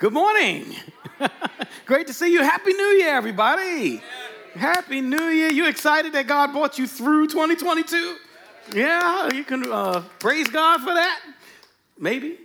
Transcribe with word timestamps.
Good 0.00 0.14
morning. 0.14 0.64
Great 1.84 2.06
to 2.06 2.14
see 2.14 2.32
you. 2.32 2.42
Happy 2.42 2.72
New 2.72 2.82
Year, 2.82 3.14
everybody. 3.14 4.00
Happy 4.54 5.02
New 5.02 5.24
Year. 5.24 5.52
You 5.52 5.68
excited 5.68 6.14
that 6.14 6.26
God 6.26 6.52
brought 6.52 6.78
you 6.78 6.86
through 6.86 7.26
2022? 7.26 8.16
Yeah, 8.72 9.30
you 9.34 9.44
can 9.44 9.70
uh, 9.70 10.02
praise 10.18 10.48
God 10.48 10.80
for 10.80 10.94
that. 10.94 11.20
Maybe. 11.98 12.38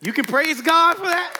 You 0.00 0.14
can 0.14 0.24
praise 0.24 0.62
God 0.62 0.96
for 0.96 1.04
that. 1.04 1.36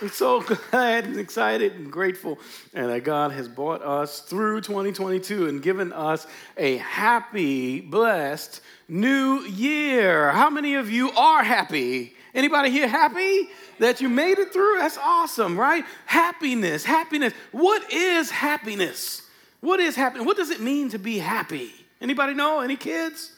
I'm 0.00 0.08
so 0.08 0.40
glad 0.70 1.04
and 1.04 1.20
excited 1.20 1.74
and 1.74 1.88
grateful 1.88 2.40
and 2.74 2.90
that 2.90 3.04
God 3.04 3.30
has 3.30 3.46
brought 3.46 3.82
us 3.82 4.18
through 4.18 4.62
2022 4.62 5.46
and 5.46 5.62
given 5.62 5.92
us 5.92 6.26
a 6.56 6.78
happy, 6.78 7.80
blessed 7.80 8.62
new 8.88 9.42
year. 9.42 10.32
How 10.32 10.50
many 10.50 10.74
of 10.74 10.90
you 10.90 11.12
are 11.12 11.44
happy? 11.44 12.14
Anybody 12.34 12.70
here 12.70 12.88
happy 12.88 13.48
that 13.78 14.00
you 14.00 14.08
made 14.08 14.38
it 14.38 14.52
through? 14.52 14.78
That's 14.78 14.98
awesome, 14.98 15.58
right? 15.58 15.84
Happiness, 16.06 16.84
happiness. 16.84 17.34
What 17.50 17.92
is 17.92 18.30
happiness? 18.30 19.22
What 19.60 19.80
is 19.80 19.94
happiness? 19.94 20.26
What 20.26 20.36
does 20.36 20.50
it 20.50 20.60
mean 20.60 20.88
to 20.90 20.98
be 20.98 21.18
happy? 21.18 21.72
Anybody 22.00 22.34
know? 22.34 22.60
Any 22.60 22.76
kids? 22.76 23.32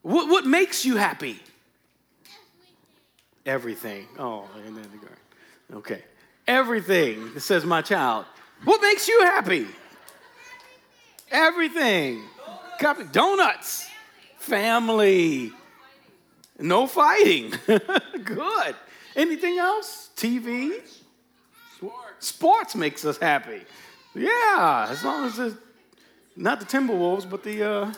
What, 0.00 0.28
what 0.28 0.46
makes 0.46 0.84
you 0.84 0.96
happy? 0.96 1.40
Everything. 3.44 4.06
Oh, 4.18 4.48
and 4.66 4.76
the 4.76 4.80
garden. 4.80 5.16
Okay. 5.74 6.02
Everything, 6.46 7.38
says 7.38 7.64
my 7.64 7.82
child. 7.82 8.24
What 8.64 8.80
makes 8.80 9.06
you 9.06 9.20
happy? 9.22 9.66
Everything. 11.30 12.22
Copy. 12.80 13.04
Donuts. 13.04 13.88
Family. 14.38 15.52
No 16.58 16.86
fighting. 16.86 17.54
Good. 18.24 18.76
Anything 19.16 19.58
else? 19.58 20.10
TV? 20.16 20.80
Sports. 21.76 22.26
Sports 22.26 22.74
makes 22.74 23.04
us 23.04 23.18
happy. 23.18 23.62
Yeah, 24.14 24.86
as 24.90 25.02
long 25.02 25.26
as 25.26 25.38
it's 25.38 25.56
not 26.36 26.60
the 26.60 26.66
Timberwolves, 26.66 27.28
but 27.28 27.42
the 27.42 27.62
uh, 27.62 27.92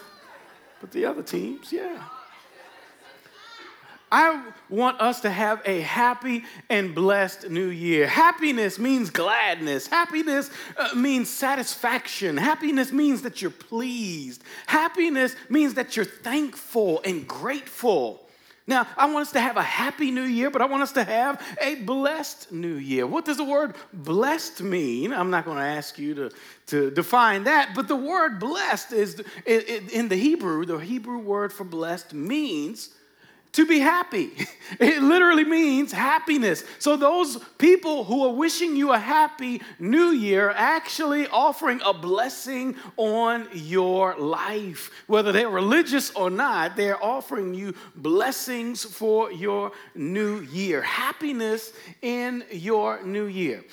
but 0.80 0.90
the 0.92 1.04
other 1.04 1.22
teams. 1.22 1.72
Yeah. 1.72 2.02
I 4.12 4.52
want 4.68 5.00
us 5.00 5.22
to 5.22 5.30
have 5.30 5.60
a 5.64 5.80
happy 5.80 6.44
and 6.70 6.94
blessed 6.94 7.50
new 7.50 7.66
year. 7.66 8.06
Happiness 8.06 8.78
means 8.78 9.10
gladness. 9.10 9.88
Happiness 9.88 10.50
uh, 10.76 10.94
means 10.94 11.28
satisfaction. 11.28 12.36
Happiness 12.36 12.92
means 12.92 13.22
that 13.22 13.42
you're 13.42 13.50
pleased. 13.50 14.44
Happiness 14.66 15.34
means 15.48 15.74
that 15.74 15.96
you're 15.96 16.04
thankful 16.04 17.00
and 17.04 17.26
grateful. 17.26 18.23
Now, 18.66 18.86
I 18.96 19.12
want 19.12 19.26
us 19.26 19.32
to 19.32 19.40
have 19.40 19.58
a 19.58 19.62
happy 19.62 20.10
new 20.10 20.22
year, 20.22 20.50
but 20.50 20.62
I 20.62 20.64
want 20.64 20.82
us 20.82 20.92
to 20.92 21.04
have 21.04 21.40
a 21.60 21.74
blessed 21.74 22.50
new 22.50 22.74
year. 22.74 23.06
What 23.06 23.26
does 23.26 23.36
the 23.36 23.44
word 23.44 23.74
blessed 23.92 24.62
mean? 24.62 25.12
I'm 25.12 25.30
not 25.30 25.44
going 25.44 25.58
to 25.58 25.64
ask 25.64 25.98
you 25.98 26.14
to, 26.14 26.30
to 26.68 26.90
define 26.90 27.44
that, 27.44 27.74
but 27.74 27.88
the 27.88 27.96
word 27.96 28.38
blessed 28.38 28.92
is 28.92 29.22
in 29.46 30.08
the 30.08 30.16
Hebrew, 30.16 30.64
the 30.64 30.78
Hebrew 30.78 31.18
word 31.18 31.52
for 31.52 31.64
blessed 31.64 32.14
means 32.14 32.88
to 33.54 33.66
be 33.66 33.78
happy. 33.78 34.30
It 34.80 35.02
literally 35.02 35.44
means 35.44 35.92
happiness. 35.92 36.64
So, 36.78 36.96
those 36.96 37.36
people 37.58 38.02
who 38.04 38.24
are 38.24 38.32
wishing 38.32 38.76
you 38.76 38.92
a 38.92 38.98
happy 38.98 39.60
new 39.78 40.08
year 40.08 40.50
actually 40.56 41.28
offering 41.28 41.82
a 41.84 41.92
blessing 41.92 42.74
on 42.96 43.46
your 43.52 44.16
life. 44.16 44.90
Whether 45.06 45.32
they're 45.32 45.50
religious 45.50 46.10
or 46.12 46.30
not, 46.30 46.76
they're 46.76 47.02
offering 47.04 47.52
you 47.52 47.74
blessings 47.94 48.84
for 48.84 49.30
your 49.30 49.72
new 49.94 50.40
year. 50.40 50.80
Happiness 50.80 51.72
in 52.00 52.42
your 52.50 53.02
new 53.04 53.26
year. 53.26 53.64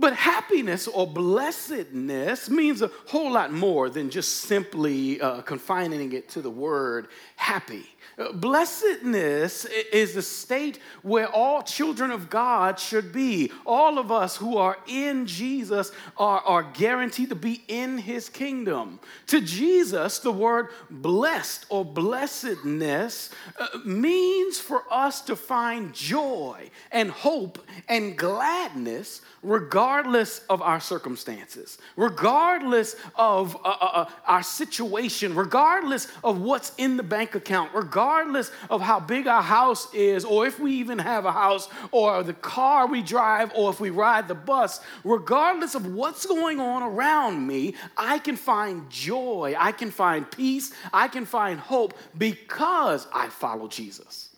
But 0.00 0.14
happiness 0.14 0.88
or 0.88 1.06
blessedness 1.06 2.48
means 2.48 2.80
a 2.80 2.90
whole 3.08 3.32
lot 3.32 3.52
more 3.52 3.90
than 3.90 4.08
just 4.08 4.38
simply 4.38 5.20
uh, 5.20 5.42
confining 5.42 6.14
it 6.14 6.30
to 6.30 6.40
the 6.40 6.48
word 6.48 7.08
happy. 7.36 7.86
Blessedness 8.34 9.66
is 9.66 10.14
the 10.14 10.22
state 10.22 10.78
where 11.02 11.28
all 11.28 11.62
children 11.62 12.10
of 12.10 12.28
God 12.28 12.78
should 12.78 13.12
be. 13.12 13.50
All 13.64 13.98
of 13.98 14.10
us 14.10 14.36
who 14.36 14.56
are 14.56 14.78
in 14.86 15.26
Jesus 15.26 15.92
are, 16.16 16.40
are 16.40 16.62
guaranteed 16.62 17.30
to 17.30 17.34
be 17.34 17.62
in 17.68 17.98
his 17.98 18.28
kingdom. 18.28 19.00
To 19.28 19.40
Jesus, 19.40 20.18
the 20.18 20.32
word 20.32 20.68
blessed 20.90 21.66
or 21.68 21.84
blessedness 21.84 23.30
uh, 23.58 23.66
means 23.84 24.58
for 24.58 24.82
us 24.90 25.20
to 25.22 25.36
find 25.36 25.94
joy 25.94 26.70
and 26.90 27.10
hope 27.10 27.58
and 27.88 28.18
gladness 28.18 29.22
regardless 29.42 30.42
of 30.50 30.60
our 30.60 30.80
circumstances, 30.80 31.78
regardless 31.96 32.96
of 33.14 33.56
uh, 33.56 33.68
uh, 33.68 33.90
uh, 33.92 34.04
our 34.26 34.42
situation, 34.42 35.34
regardless 35.34 36.08
of 36.22 36.40
what's 36.40 36.72
in 36.76 36.96
the 36.96 37.02
bank 37.02 37.34
account, 37.34 37.70
regardless 37.74 38.50
of 38.68 38.80
how 38.80 39.00
big 39.00 39.26
our 39.26 39.42
house 39.42 39.92
is, 39.94 40.24
or 40.24 40.46
if 40.46 40.58
we 40.58 40.72
even 40.72 40.98
have 40.98 41.24
a 41.24 41.32
house, 41.32 41.68
or 41.90 42.22
the 42.22 42.34
car 42.34 42.86
we 42.86 43.02
drive, 43.02 43.50
or 43.54 43.70
if 43.70 43.80
we 43.80 43.90
ride 43.90 44.28
the 44.28 44.34
bus, 44.34 44.80
regardless 45.04 45.74
of 45.74 45.86
what's 45.86 46.26
going 46.26 46.60
on 46.60 46.82
around 46.82 47.46
me, 47.46 47.74
I 47.96 48.18
can 48.18 48.36
find 48.36 48.88
joy, 48.90 49.54
I 49.58 49.72
can 49.72 49.90
find 49.90 50.30
peace, 50.30 50.72
I 50.92 51.08
can 51.08 51.24
find 51.24 51.58
hope 51.58 51.94
because 52.16 53.06
I 53.12 53.28
follow 53.28 53.68
Jesus. 53.68 54.29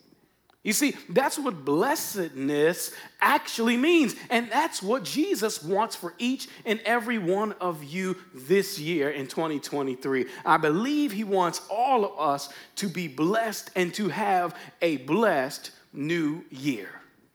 You 0.62 0.73
see, 0.73 0.95
that's 1.09 1.39
what 1.41 1.65
blessedness 1.65 2.93
actually 3.21 3.77
means. 3.77 4.15
And 4.31 4.49
that's 4.49 4.81
what 4.81 5.03
Jesus 5.03 5.62
wants 5.62 5.97
for 5.97 6.15
each 6.19 6.49
and 6.65 6.78
every 6.84 7.19
one 7.19 7.53
of 7.55 7.83
you 7.83 8.17
this 8.33 8.78
year 8.78 9.11
in 9.11 9.27
2023. 9.27 10.27
I 10.45 10.56
believe 10.59 11.11
He 11.11 11.25
wants 11.25 11.61
all 11.69 12.05
of 12.05 12.19
us 12.19 12.49
to 12.77 12.89
be 12.89 13.09
blessed 13.09 13.71
and 13.75 13.93
to 13.95 14.09
have 14.09 14.56
a 14.81 14.99
blessed 14.99 15.72
new 15.93 16.45
year. 16.49 16.91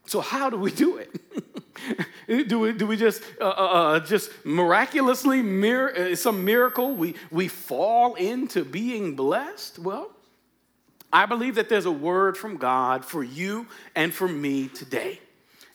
So, 0.06 0.22
how 0.22 0.48
do 0.48 0.56
we 0.56 0.70
do 0.70 0.96
it? 0.96 1.14
do, 2.48 2.58
we, 2.60 2.72
do 2.72 2.86
we 2.86 2.96
just 2.96 3.22
uh, 3.38 3.44
uh, 3.44 3.50
uh 3.50 4.00
just 4.00 4.30
miraculously 4.46 5.42
mir- 5.42 5.94
uh, 5.94 6.16
some 6.16 6.46
miracle 6.46 6.94
we 6.94 7.14
we 7.30 7.46
fall 7.46 8.14
into 8.14 8.64
being 8.64 9.14
blessed? 9.16 9.78
Well, 9.78 10.10
I 11.12 11.26
believe 11.26 11.54
that 11.54 11.68
there's 11.68 11.86
a 11.86 11.90
word 11.90 12.36
from 12.36 12.56
God 12.56 13.04
for 13.04 13.24
you 13.24 13.66
and 13.94 14.12
for 14.12 14.28
me 14.28 14.68
today. 14.68 15.20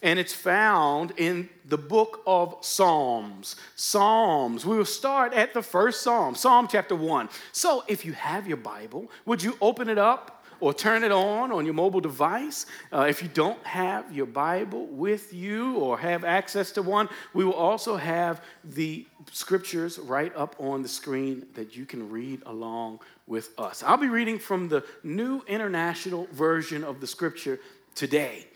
And 0.02 0.20
it's 0.20 0.34
found 0.34 1.14
in 1.16 1.50
the 1.66 1.78
book 1.78 2.22
of 2.28 2.58
Psalms. 2.62 3.56
Psalms. 3.76 4.66
We 4.66 4.78
will 4.78 4.86
start 4.86 5.34
at 5.34 5.54
the 5.54 5.62
first 5.62 6.02
Psalm, 6.02 6.36
Psalm 6.36 6.68
chapter 6.70 6.96
1. 6.96 7.30
So 7.54 7.84
if 7.88 8.06
you 8.06 8.12
have 8.14 8.46
your 8.46 8.58
Bible, 8.58 9.10
would 9.26 9.42
you 9.42 9.58
open 9.62 9.88
it 9.88 9.98
up 9.98 10.43
or 10.64 10.74
turn 10.74 11.04
it 11.04 11.12
on 11.12 11.52
on 11.52 11.66
your 11.66 11.74
mobile 11.74 12.00
device. 12.00 12.66
Uh, 12.94 13.02
if 13.02 13.22
you 13.22 13.28
don't 13.28 13.62
have 13.66 14.10
your 14.16 14.26
Bible 14.26 14.86
with 14.86 15.34
you 15.34 15.76
or 15.76 15.98
have 15.98 16.24
access 16.24 16.72
to 16.72 16.82
one, 16.82 17.10
we 17.34 17.44
will 17.44 17.52
also 17.52 17.98
have 17.98 18.42
the 18.64 19.06
scriptures 19.30 20.00
right 20.00 20.34
up 20.38 20.56
on 20.60 20.82
the 20.82 20.88
screen 20.88 21.46
that 21.54 21.76
you 21.76 21.86
can 21.86 22.10
read 22.10 22.42
along 22.46 23.02
with 23.28 23.50
us. 23.60 23.84
I'll 23.84 23.98
be 23.98 24.08
reading 24.08 24.40
from 24.40 24.70
the 24.70 24.86
New 25.04 25.44
International 25.48 26.30
Version 26.32 26.86
of 26.86 27.02
the 27.02 27.08
scripture 27.08 27.60
today. 27.94 28.48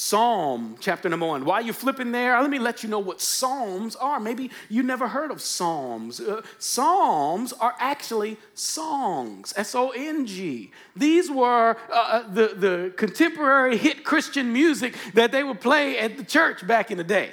Psalm 0.00 0.76
chapter 0.78 1.08
number 1.08 1.26
one. 1.26 1.44
While 1.44 1.60
you're 1.60 1.74
flipping 1.74 2.12
there, 2.12 2.40
let 2.40 2.50
me 2.50 2.60
let 2.60 2.84
you 2.84 2.88
know 2.88 3.00
what 3.00 3.20
Psalms 3.20 3.96
are. 3.96 4.20
Maybe 4.20 4.48
you 4.68 4.84
never 4.84 5.08
heard 5.08 5.32
of 5.32 5.40
Psalms. 5.40 6.20
Uh, 6.20 6.42
Psalms 6.60 7.52
are 7.54 7.74
actually 7.80 8.36
songs, 8.54 9.52
S 9.56 9.74
O 9.74 9.90
N 9.90 10.24
G. 10.24 10.70
These 10.94 11.32
were 11.32 11.76
uh, 11.92 11.92
uh, 11.92 12.32
the, 12.32 12.54
the 12.54 12.92
contemporary 12.96 13.76
hit 13.76 14.04
Christian 14.04 14.52
music 14.52 14.94
that 15.14 15.32
they 15.32 15.42
would 15.42 15.60
play 15.60 15.98
at 15.98 16.16
the 16.16 16.22
church 16.22 16.64
back 16.64 16.92
in 16.92 16.96
the 16.96 17.02
day. 17.02 17.32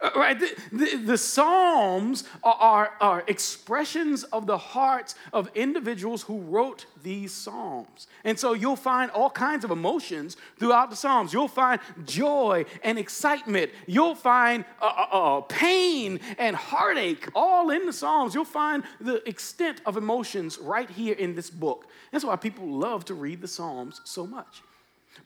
Uh, 0.00 0.10
right? 0.14 0.38
The, 0.38 0.56
the, 0.70 0.96
the 0.96 1.18
Psalms 1.18 2.22
are, 2.44 2.54
are, 2.54 2.92
are, 3.00 3.24
expressions 3.26 4.22
of 4.22 4.46
the 4.46 4.56
hearts 4.56 5.16
of 5.32 5.50
individuals 5.56 6.22
who 6.22 6.38
wrote 6.38 6.86
these 7.02 7.32
Psalms. 7.32 8.06
And 8.22 8.38
so 8.38 8.52
you'll 8.52 8.76
find 8.76 9.10
all 9.10 9.28
kinds 9.28 9.64
of 9.64 9.72
emotions 9.72 10.36
throughout 10.56 10.90
the 10.90 10.96
Psalms. 10.96 11.32
You'll 11.32 11.48
find 11.48 11.80
joy 12.04 12.64
and 12.84 12.96
excitement. 12.96 13.72
You'll 13.88 14.14
find 14.14 14.64
uh, 14.80 14.84
uh, 14.84 15.38
uh, 15.38 15.40
pain 15.42 16.20
and 16.38 16.54
heartache 16.54 17.28
all 17.34 17.70
in 17.70 17.84
the 17.84 17.92
Psalms. 17.92 18.36
You'll 18.36 18.44
find 18.44 18.84
the 19.00 19.28
extent 19.28 19.80
of 19.84 19.96
emotions 19.96 20.58
right 20.58 20.88
here 20.88 21.16
in 21.16 21.34
this 21.34 21.50
book. 21.50 21.86
That's 22.12 22.24
why 22.24 22.36
people 22.36 22.68
love 22.68 23.04
to 23.06 23.14
read 23.14 23.40
the 23.40 23.48
Psalms 23.48 24.00
so 24.04 24.28
much. 24.28 24.62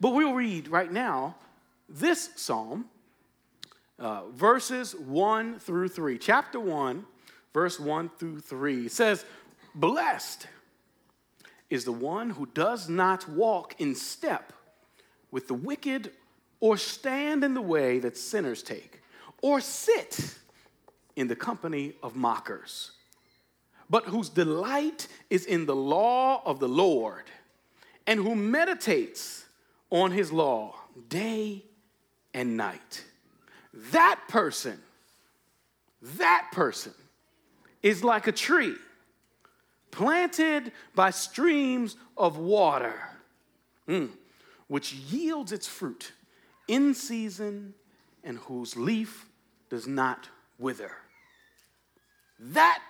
But 0.00 0.14
we'll 0.14 0.32
read 0.32 0.68
right 0.68 0.90
now 0.90 1.36
this 1.90 2.30
Psalm 2.36 2.86
uh, 3.98 4.28
verses 4.30 4.94
1 4.94 5.58
through 5.58 5.88
3. 5.88 6.18
Chapter 6.18 6.58
1, 6.60 7.04
verse 7.52 7.78
1 7.78 8.10
through 8.18 8.40
3 8.40 8.88
says, 8.88 9.24
Blessed 9.74 10.46
is 11.70 11.84
the 11.84 11.92
one 11.92 12.30
who 12.30 12.46
does 12.46 12.88
not 12.88 13.28
walk 13.28 13.74
in 13.78 13.94
step 13.94 14.52
with 15.30 15.48
the 15.48 15.54
wicked 15.54 16.12
or 16.60 16.76
stand 16.76 17.42
in 17.42 17.54
the 17.54 17.60
way 17.60 17.98
that 17.98 18.16
sinners 18.16 18.62
take, 18.62 19.02
or 19.42 19.60
sit 19.60 20.38
in 21.16 21.26
the 21.26 21.34
company 21.34 21.94
of 22.04 22.14
mockers, 22.14 22.92
but 23.90 24.04
whose 24.04 24.28
delight 24.28 25.08
is 25.28 25.44
in 25.44 25.66
the 25.66 25.74
law 25.74 26.40
of 26.46 26.60
the 26.60 26.68
Lord, 26.68 27.24
and 28.06 28.20
who 28.20 28.36
meditates 28.36 29.44
on 29.90 30.12
his 30.12 30.30
law 30.30 30.76
day 31.08 31.64
and 32.32 32.56
night. 32.56 33.04
That 33.74 34.20
person, 34.28 34.78
that 36.02 36.48
person 36.52 36.92
is 37.82 38.04
like 38.04 38.26
a 38.26 38.32
tree 38.32 38.76
planted 39.90 40.72
by 40.94 41.10
streams 41.10 41.96
of 42.16 42.38
water, 42.38 42.94
mm, 43.88 44.10
which 44.68 44.92
yields 44.92 45.52
its 45.52 45.66
fruit 45.66 46.12
in 46.68 46.94
season 46.94 47.74
and 48.24 48.38
whose 48.38 48.76
leaf 48.76 49.26
does 49.68 49.86
not 49.86 50.28
wither. 50.58 50.92
That 52.38 52.82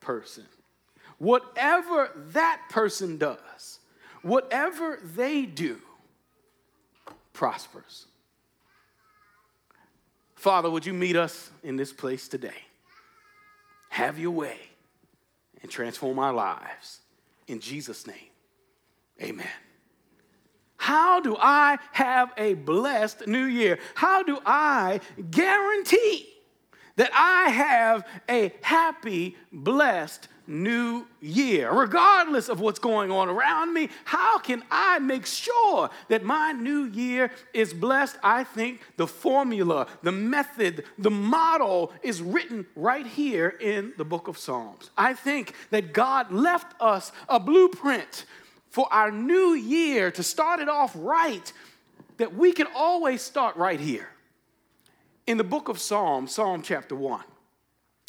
person, 0.00 0.44
whatever 1.18 2.10
that 2.32 2.60
person 2.70 3.18
does, 3.18 3.80
whatever 4.22 4.98
they 5.02 5.46
do, 5.46 5.78
prospers. 7.32 8.06
Father, 10.42 10.68
would 10.68 10.84
you 10.84 10.92
meet 10.92 11.14
us 11.14 11.52
in 11.62 11.76
this 11.76 11.92
place 11.92 12.26
today? 12.26 12.64
Have 13.90 14.18
your 14.18 14.32
way 14.32 14.58
and 15.62 15.70
transform 15.70 16.18
our 16.18 16.32
lives. 16.32 16.98
In 17.46 17.60
Jesus' 17.60 18.08
name, 18.08 18.32
amen. 19.22 19.46
How 20.78 21.20
do 21.20 21.36
I 21.38 21.78
have 21.92 22.32
a 22.36 22.54
blessed 22.54 23.28
new 23.28 23.44
year? 23.44 23.78
How 23.94 24.24
do 24.24 24.40
I 24.44 24.98
guarantee 25.30 26.26
that 26.96 27.12
I 27.14 27.50
have 27.50 28.04
a 28.28 28.52
happy, 28.62 29.36
blessed 29.52 30.26
new 30.52 31.06
year? 31.20 31.72
Regardless 31.72 32.48
of 32.48 32.60
what's 32.60 32.78
going 32.78 33.10
on 33.10 33.28
around 33.28 33.72
me, 33.72 33.88
how 34.04 34.38
can 34.38 34.62
I 34.70 34.98
make 34.98 35.26
sure 35.26 35.90
that 36.08 36.22
my 36.22 36.52
new 36.52 36.84
year 36.84 37.32
is 37.52 37.74
blessed? 37.74 38.18
I 38.22 38.44
think 38.44 38.80
the 38.96 39.06
formula, 39.06 39.86
the 40.02 40.12
method, 40.12 40.84
the 40.98 41.10
model 41.10 41.92
is 42.02 42.22
written 42.22 42.66
right 42.76 43.06
here 43.06 43.56
in 43.60 43.94
the 43.96 44.04
book 44.04 44.28
of 44.28 44.38
Psalms. 44.38 44.90
I 44.96 45.14
think 45.14 45.54
that 45.70 45.92
God 45.92 46.30
left 46.30 46.74
us 46.80 47.10
a 47.28 47.40
blueprint 47.40 48.26
for 48.68 48.86
our 48.92 49.10
new 49.10 49.54
year 49.54 50.10
to 50.10 50.22
start 50.22 50.60
it 50.60 50.68
off 50.68 50.92
right, 50.94 51.52
that 52.18 52.34
we 52.34 52.52
can 52.52 52.66
always 52.74 53.22
start 53.22 53.56
right 53.56 53.80
here. 53.80 54.08
In 55.26 55.38
the 55.38 55.44
book 55.44 55.68
of 55.68 55.78
Psalms, 55.78 56.32
Psalm 56.32 56.62
chapter 56.62 56.94
1, 56.94 57.22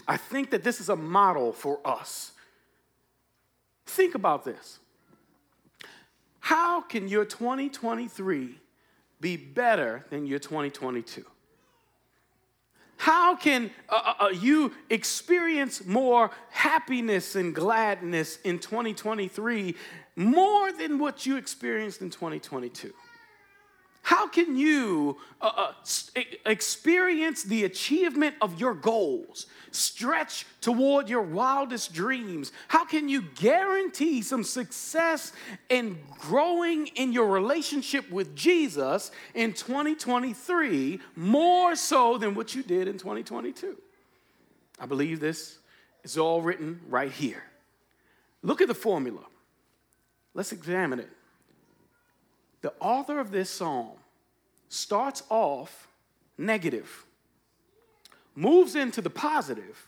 I 0.07 0.17
think 0.17 0.51
that 0.51 0.63
this 0.63 0.81
is 0.81 0.89
a 0.89 0.95
model 0.95 1.53
for 1.53 1.79
us. 1.85 2.32
Think 3.85 4.15
about 4.15 4.45
this. 4.45 4.79
How 6.39 6.81
can 6.81 7.07
your 7.07 7.25
2023 7.25 8.59
be 9.21 9.37
better 9.37 10.05
than 10.09 10.25
your 10.25 10.39
2022? 10.39 11.25
How 12.97 13.35
can 13.35 13.69
uh, 13.89 13.95
uh, 13.95 14.25
uh, 14.25 14.27
you 14.29 14.71
experience 14.89 15.85
more 15.85 16.31
happiness 16.49 17.35
and 17.35 17.53
gladness 17.53 18.39
in 18.45 18.59
2023 18.59 19.75
more 20.15 20.71
than 20.71 20.99
what 20.99 21.25
you 21.25 21.35
experienced 21.35 22.01
in 22.01 22.09
2022? 22.09 22.93
How 24.03 24.27
can 24.27 24.57
you 24.57 25.17
uh, 25.41 25.71
uh, 25.85 26.21
experience 26.45 27.43
the 27.43 27.63
achievement 27.63 28.35
of 28.41 28.59
your 28.59 28.73
goals, 28.73 29.47
stretch 29.73 30.45
toward 30.61 31.09
your 31.09 31.21
wildest 31.21 31.93
dreams? 31.93 32.51
How 32.67 32.85
can 32.85 33.09
you 33.09 33.21
guarantee 33.21 34.21
some 34.21 34.43
success 34.43 35.33
in 35.69 35.99
growing 36.19 36.87
in 36.87 37.11
your 37.11 37.27
relationship 37.27 38.09
with 38.11 38.35
Jesus 38.35 39.11
in 39.33 39.53
2023 39.53 40.99
more 41.15 41.75
so 41.75 42.17
than 42.17 42.35
what 42.35 42.55
you 42.55 42.63
did 42.63 42.87
in 42.87 42.97
2022? 42.97 43.77
I 44.79 44.85
believe 44.85 45.19
this 45.19 45.59
is 46.03 46.17
all 46.17 46.41
written 46.41 46.79
right 46.89 47.11
here. 47.11 47.43
Look 48.41 48.61
at 48.61 48.67
the 48.67 48.75
formula. 48.75 49.21
Let's 50.33 50.51
examine 50.51 50.99
it. 50.99 51.09
The 52.61 52.73
author 52.79 53.19
of 53.19 53.31
this 53.31 53.49
psalm 53.49 53.91
starts 54.69 55.23
off 55.29 55.87
negative, 56.37 57.05
moves 58.35 58.75
into 58.75 59.01
the 59.01 59.09
positive, 59.09 59.87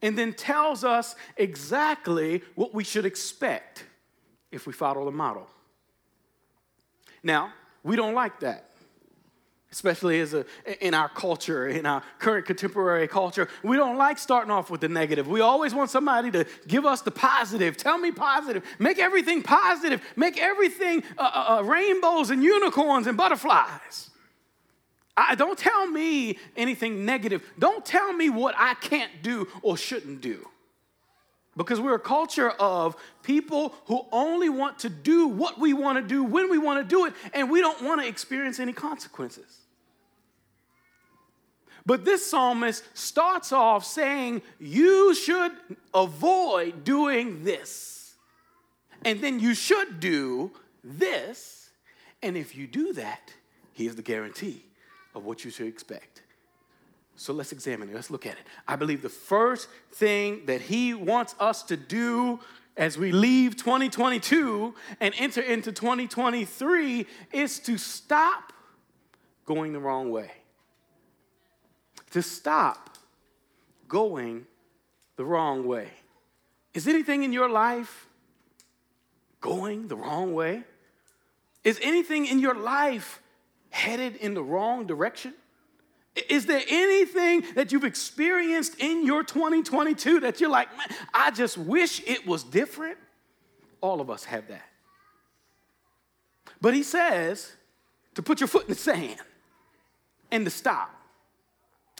and 0.00 0.18
then 0.18 0.32
tells 0.32 0.84
us 0.84 1.14
exactly 1.36 2.42
what 2.54 2.74
we 2.74 2.84
should 2.84 3.06
expect 3.06 3.84
if 4.50 4.66
we 4.66 4.72
follow 4.72 5.04
the 5.04 5.12
model. 5.12 5.48
Now, 7.22 7.52
we 7.82 7.96
don't 7.96 8.14
like 8.14 8.40
that 8.40 8.72
especially 9.72 10.20
as 10.20 10.34
a, 10.34 10.44
in 10.86 10.92
our 10.92 11.08
culture, 11.08 11.66
in 11.66 11.86
our 11.86 12.02
current 12.18 12.46
contemporary 12.46 13.08
culture. 13.08 13.48
We 13.62 13.76
don't 13.76 13.96
like 13.96 14.18
starting 14.18 14.50
off 14.50 14.70
with 14.70 14.82
the 14.82 14.88
negative. 14.88 15.26
We 15.26 15.40
always 15.40 15.74
want 15.74 15.90
somebody 15.90 16.30
to 16.32 16.46
give 16.68 16.84
us 16.84 17.00
the 17.00 17.10
positive. 17.10 17.76
Tell 17.78 17.98
me 17.98 18.12
positive. 18.12 18.62
Make 18.78 18.98
everything 18.98 19.42
positive. 19.42 20.02
Make 20.14 20.38
everything 20.38 21.02
uh, 21.18 21.22
uh, 21.22 21.56
uh 21.58 21.62
rainbows 21.64 22.30
and 22.30 22.42
unicorns 22.42 23.06
and 23.06 23.16
butterflies. 23.16 24.10
I, 25.16 25.34
don't 25.34 25.58
tell 25.58 25.86
me 25.86 26.38
anything 26.56 27.04
negative. 27.04 27.42
Don't 27.58 27.84
tell 27.84 28.12
me 28.12 28.30
what 28.30 28.54
I 28.56 28.74
can't 28.74 29.10
do 29.22 29.48
or 29.62 29.76
shouldn't 29.76 30.20
do. 30.20 30.48
Because 31.54 31.80
we're 31.80 31.96
a 31.96 32.00
culture 32.00 32.50
of 32.50 32.96
people 33.22 33.74
who 33.84 34.06
only 34.10 34.48
want 34.48 34.78
to 34.80 34.88
do 34.88 35.28
what 35.28 35.58
we 35.58 35.74
want 35.74 35.98
to 35.98 36.02
do 36.02 36.24
when 36.24 36.50
we 36.50 36.56
want 36.56 36.80
to 36.80 36.84
do 36.84 37.04
it, 37.04 37.12
and 37.34 37.50
we 37.50 37.60
don't 37.60 37.82
want 37.82 38.00
to 38.00 38.06
experience 38.06 38.58
any 38.58 38.72
consequences. 38.72 39.58
But 41.84 42.06
this 42.06 42.30
psalmist 42.30 42.84
starts 42.96 43.52
off 43.52 43.84
saying, 43.84 44.40
You 44.58 45.14
should 45.14 45.52
avoid 45.92 46.84
doing 46.84 47.44
this. 47.44 48.14
And 49.04 49.20
then 49.20 49.40
you 49.40 49.52
should 49.52 50.00
do 50.00 50.52
this. 50.82 51.70
And 52.22 52.36
if 52.36 52.56
you 52.56 52.66
do 52.66 52.92
that, 52.94 53.34
here's 53.74 53.96
the 53.96 54.02
guarantee 54.02 54.64
of 55.14 55.24
what 55.24 55.44
you 55.44 55.50
should 55.50 55.66
expect. 55.66 56.22
So 57.16 57.32
let's 57.32 57.52
examine 57.52 57.90
it. 57.90 57.94
Let's 57.94 58.10
look 58.10 58.26
at 58.26 58.32
it. 58.32 58.46
I 58.66 58.76
believe 58.76 59.02
the 59.02 59.08
first 59.08 59.68
thing 59.92 60.46
that 60.46 60.62
he 60.62 60.94
wants 60.94 61.34
us 61.38 61.62
to 61.64 61.76
do 61.76 62.40
as 62.76 62.96
we 62.96 63.12
leave 63.12 63.56
2022 63.56 64.74
and 65.00 65.14
enter 65.18 65.42
into 65.42 65.72
2023 65.72 67.06
is 67.32 67.58
to 67.60 67.76
stop 67.76 68.52
going 69.44 69.72
the 69.72 69.78
wrong 69.78 70.10
way 70.10 70.30
to 72.12 72.22
stop 72.22 72.98
going 73.88 74.46
the 75.16 75.24
wrong 75.24 75.66
way. 75.66 75.88
Is 76.74 76.86
anything 76.86 77.22
in 77.22 77.32
your 77.32 77.48
life 77.48 78.08
going 79.40 79.88
the 79.88 79.96
wrong 79.96 80.32
way? 80.34 80.62
Is 81.64 81.78
anything 81.82 82.26
in 82.26 82.38
your 82.38 82.54
life 82.54 83.21
headed 83.72 84.16
in 84.16 84.34
the 84.34 84.42
wrong 84.42 84.86
direction? 84.86 85.34
Is 86.28 86.46
there 86.46 86.62
anything 86.68 87.42
that 87.54 87.72
you've 87.72 87.84
experienced 87.84 88.78
in 88.78 89.06
your 89.06 89.24
2022 89.24 90.20
that 90.20 90.40
you're 90.40 90.50
like, 90.50 90.68
man, 90.76 90.86
I 91.14 91.30
just 91.30 91.56
wish 91.56 92.06
it 92.06 92.26
was 92.26 92.44
different? 92.44 92.98
All 93.80 94.00
of 94.00 94.10
us 94.10 94.24
have 94.24 94.46
that. 94.48 94.68
But 96.60 96.74
he 96.74 96.82
says 96.82 97.52
to 98.14 98.22
put 98.22 98.40
your 98.40 98.46
foot 98.46 98.64
in 98.64 98.68
the 98.68 98.74
sand 98.74 99.18
and 100.30 100.44
to 100.44 100.50
stop. 100.50 100.94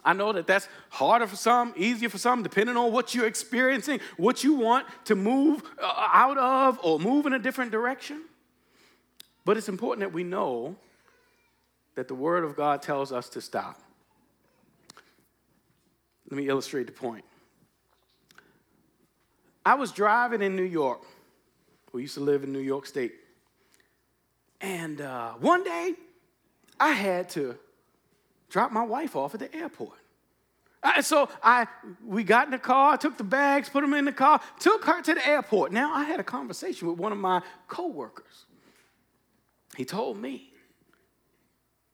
I 0.04 0.12
know 0.12 0.32
that 0.32 0.46
that's 0.46 0.68
harder 0.90 1.26
for 1.26 1.36
some, 1.36 1.72
easier 1.76 2.08
for 2.08 2.18
some, 2.18 2.42
depending 2.42 2.76
on 2.76 2.92
what 2.92 3.14
you're 3.14 3.26
experiencing, 3.26 4.00
what 4.16 4.44
you 4.44 4.54
want 4.54 4.86
to 5.04 5.14
move 5.14 5.62
uh, 5.80 6.08
out 6.12 6.36
of 6.38 6.78
or 6.82 6.98
move 6.98 7.24
in 7.26 7.32
a 7.32 7.38
different 7.38 7.70
direction. 7.70 8.22
But 9.44 9.56
it's 9.56 9.68
important 9.68 10.00
that 10.00 10.12
we 10.12 10.24
know 10.24 10.76
that 11.94 12.08
the 12.08 12.14
Word 12.14 12.44
of 12.44 12.56
God 12.56 12.82
tells 12.82 13.12
us 13.12 13.28
to 13.30 13.40
stop. 13.40 13.80
Let 16.30 16.36
me 16.36 16.48
illustrate 16.48 16.86
the 16.86 16.92
point. 16.92 17.24
I 19.64 19.74
was 19.74 19.92
driving 19.92 20.42
in 20.42 20.56
New 20.56 20.62
York. 20.62 21.02
We 21.92 22.02
used 22.02 22.14
to 22.14 22.20
live 22.20 22.42
in 22.42 22.52
New 22.52 22.60
York 22.60 22.86
State. 22.86 23.12
And 24.60 25.00
uh, 25.00 25.32
one 25.32 25.62
day, 25.62 25.94
I 26.80 26.92
had 26.92 27.28
to 27.30 27.56
drop 28.48 28.72
my 28.72 28.84
wife 28.84 29.14
off 29.14 29.34
at 29.34 29.40
the 29.40 29.54
airport. 29.54 29.98
Uh, 30.82 31.00
so 31.00 31.28
I, 31.42 31.66
we 32.04 32.24
got 32.24 32.46
in 32.46 32.50
the 32.50 32.58
car, 32.58 32.96
took 32.96 33.16
the 33.16 33.24
bags, 33.24 33.68
put 33.68 33.82
them 33.82 33.94
in 33.94 34.04
the 34.04 34.12
car, 34.12 34.40
took 34.58 34.84
her 34.84 35.00
to 35.00 35.14
the 35.14 35.26
airport. 35.26 35.70
Now 35.70 35.94
I 35.94 36.04
had 36.04 36.18
a 36.18 36.24
conversation 36.24 36.88
with 36.88 36.98
one 36.98 37.12
of 37.12 37.18
my 37.18 37.42
coworkers. 37.68 38.46
He 39.76 39.84
told 39.84 40.16
me, 40.16 40.51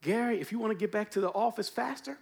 Gary, 0.01 0.39
if 0.39 0.51
you 0.51 0.59
want 0.59 0.71
to 0.71 0.77
get 0.77 0.91
back 0.91 1.11
to 1.11 1.21
the 1.21 1.29
office 1.29 1.69
faster, 1.69 2.17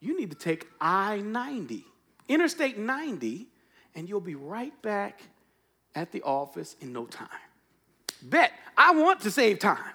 you 0.00 0.18
need 0.18 0.30
to 0.30 0.36
take 0.36 0.66
I 0.80 1.18
90, 1.18 1.84
Interstate 2.28 2.78
90, 2.78 3.46
and 3.94 4.08
you'll 4.08 4.20
be 4.20 4.34
right 4.34 4.80
back 4.82 5.20
at 5.94 6.12
the 6.12 6.22
office 6.22 6.76
in 6.80 6.92
no 6.92 7.06
time. 7.06 7.28
Bet, 8.22 8.52
I 8.76 8.92
want 8.92 9.20
to 9.20 9.30
save 9.30 9.58
time. 9.58 9.92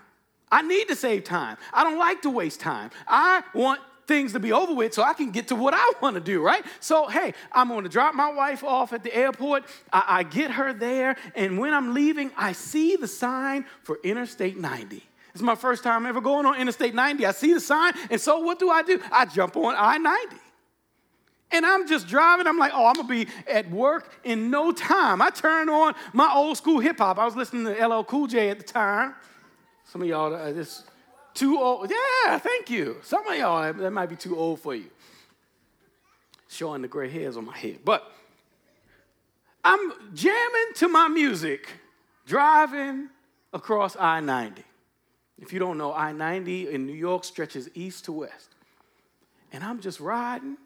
I 0.51 0.61
need 0.61 0.87
to 0.87 0.95
save 0.95 1.23
time. 1.23 1.57
I 1.73 1.83
don't 1.83 1.97
like 1.97 2.21
to 2.21 2.29
waste 2.29 2.59
time. 2.59 2.91
I 3.07 3.43
want 3.53 3.81
things 4.07 4.33
to 4.33 4.39
be 4.39 4.53
over 4.53 4.73
with 4.73 4.93
so 4.93 5.03
I 5.03 5.13
can 5.13 5.31
get 5.31 5.49
to 5.49 5.55
what 5.55 5.73
I 5.75 5.91
want 6.01 6.15
to 6.15 6.21
do, 6.21 6.41
right? 6.41 6.63
So, 6.79 7.07
hey, 7.07 7.33
I'm 7.51 7.67
going 7.67 7.83
to 7.83 7.89
drop 7.89 8.15
my 8.15 8.31
wife 8.31 8.63
off 8.63 8.93
at 8.93 9.03
the 9.03 9.13
airport. 9.13 9.65
I, 9.91 10.03
I, 10.07 10.23
get 10.23 10.51
her 10.51 10.73
there, 10.73 11.17
and 11.35 11.59
when 11.59 11.73
I'm 11.73 11.93
leaving, 11.93 12.31
I 12.37 12.53
see 12.53 12.95
the 12.95 13.07
sign 13.07 13.65
for 13.83 13.99
Interstate 14.03 14.57
90. 14.57 15.06
It's 15.37 15.43
my 15.43 15.53
first 15.53 15.83
time 15.83 16.07
ever 16.07 16.19
going 16.19 16.47
on 16.47 16.59
Interstate 16.59 16.95
90. 16.95 17.23
I 17.23 17.31
see 17.31 17.53
the 17.53 17.59
sign, 17.59 17.93
and 18.09 18.19
so 18.19 18.39
what 18.39 18.57
do 18.57 18.71
I 18.71 18.81
do? 18.81 18.99
I 19.11 19.25
jump 19.25 19.55
on 19.55 19.75
I 19.77 19.99
90. 19.99 20.35
And 21.51 21.63
I'm 21.63 21.87
just 21.87 22.07
driving. 22.07 22.47
I'm 22.47 22.57
like, 22.57 22.71
oh, 22.73 22.87
I'm 22.87 22.95
gonna 22.95 23.07
be 23.07 23.27
at 23.47 23.69
work 23.69 24.19
in 24.23 24.49
no 24.49 24.71
time. 24.71 25.21
I 25.21 25.29
turn 25.29 25.69
on 25.69 25.93
my 26.11 26.33
old 26.33 26.57
school 26.57 26.79
hip 26.79 26.97
hop. 26.97 27.19
I 27.19 27.25
was 27.25 27.35
listening 27.35 27.65
to 27.65 27.87
LL 27.87 28.03
Cool 28.03 28.25
J 28.25 28.49
at 28.49 28.57
the 28.57 28.63
time. 28.63 29.13
Some 29.85 30.01
of 30.01 30.07
y'all 30.07 30.33
uh, 30.33 30.39
are 30.39 30.53
just 30.53 30.85
too 31.35 31.59
old. 31.59 31.91
Yeah, 31.91 32.39
thank 32.39 32.71
you. 32.71 32.97
Some 33.03 33.27
of 33.27 33.37
y'all, 33.37 33.71
that 33.71 33.91
might 33.91 34.09
be 34.09 34.15
too 34.15 34.35
old 34.39 34.59
for 34.59 34.73
you. 34.73 34.89
Showing 36.49 36.81
the 36.81 36.87
gray 36.87 37.11
hairs 37.11 37.37
on 37.37 37.45
my 37.45 37.55
head. 37.55 37.81
But 37.85 38.11
I'm 39.63 40.15
jamming 40.15 40.73
to 40.77 40.87
my 40.87 41.07
music, 41.07 41.69
driving 42.25 43.09
across 43.53 43.95
I 43.95 44.19
90. 44.19 44.63
If 45.39 45.53
you 45.53 45.59
don't 45.59 45.77
know, 45.77 45.93
I 45.93 46.11
90 46.11 46.73
in 46.73 46.85
New 46.85 46.93
York 46.93 47.23
stretches 47.23 47.69
east 47.75 48.05
to 48.05 48.11
west. 48.11 48.49
And 49.51 49.63
I'm 49.63 49.79
just 49.79 49.99
riding 49.99 50.57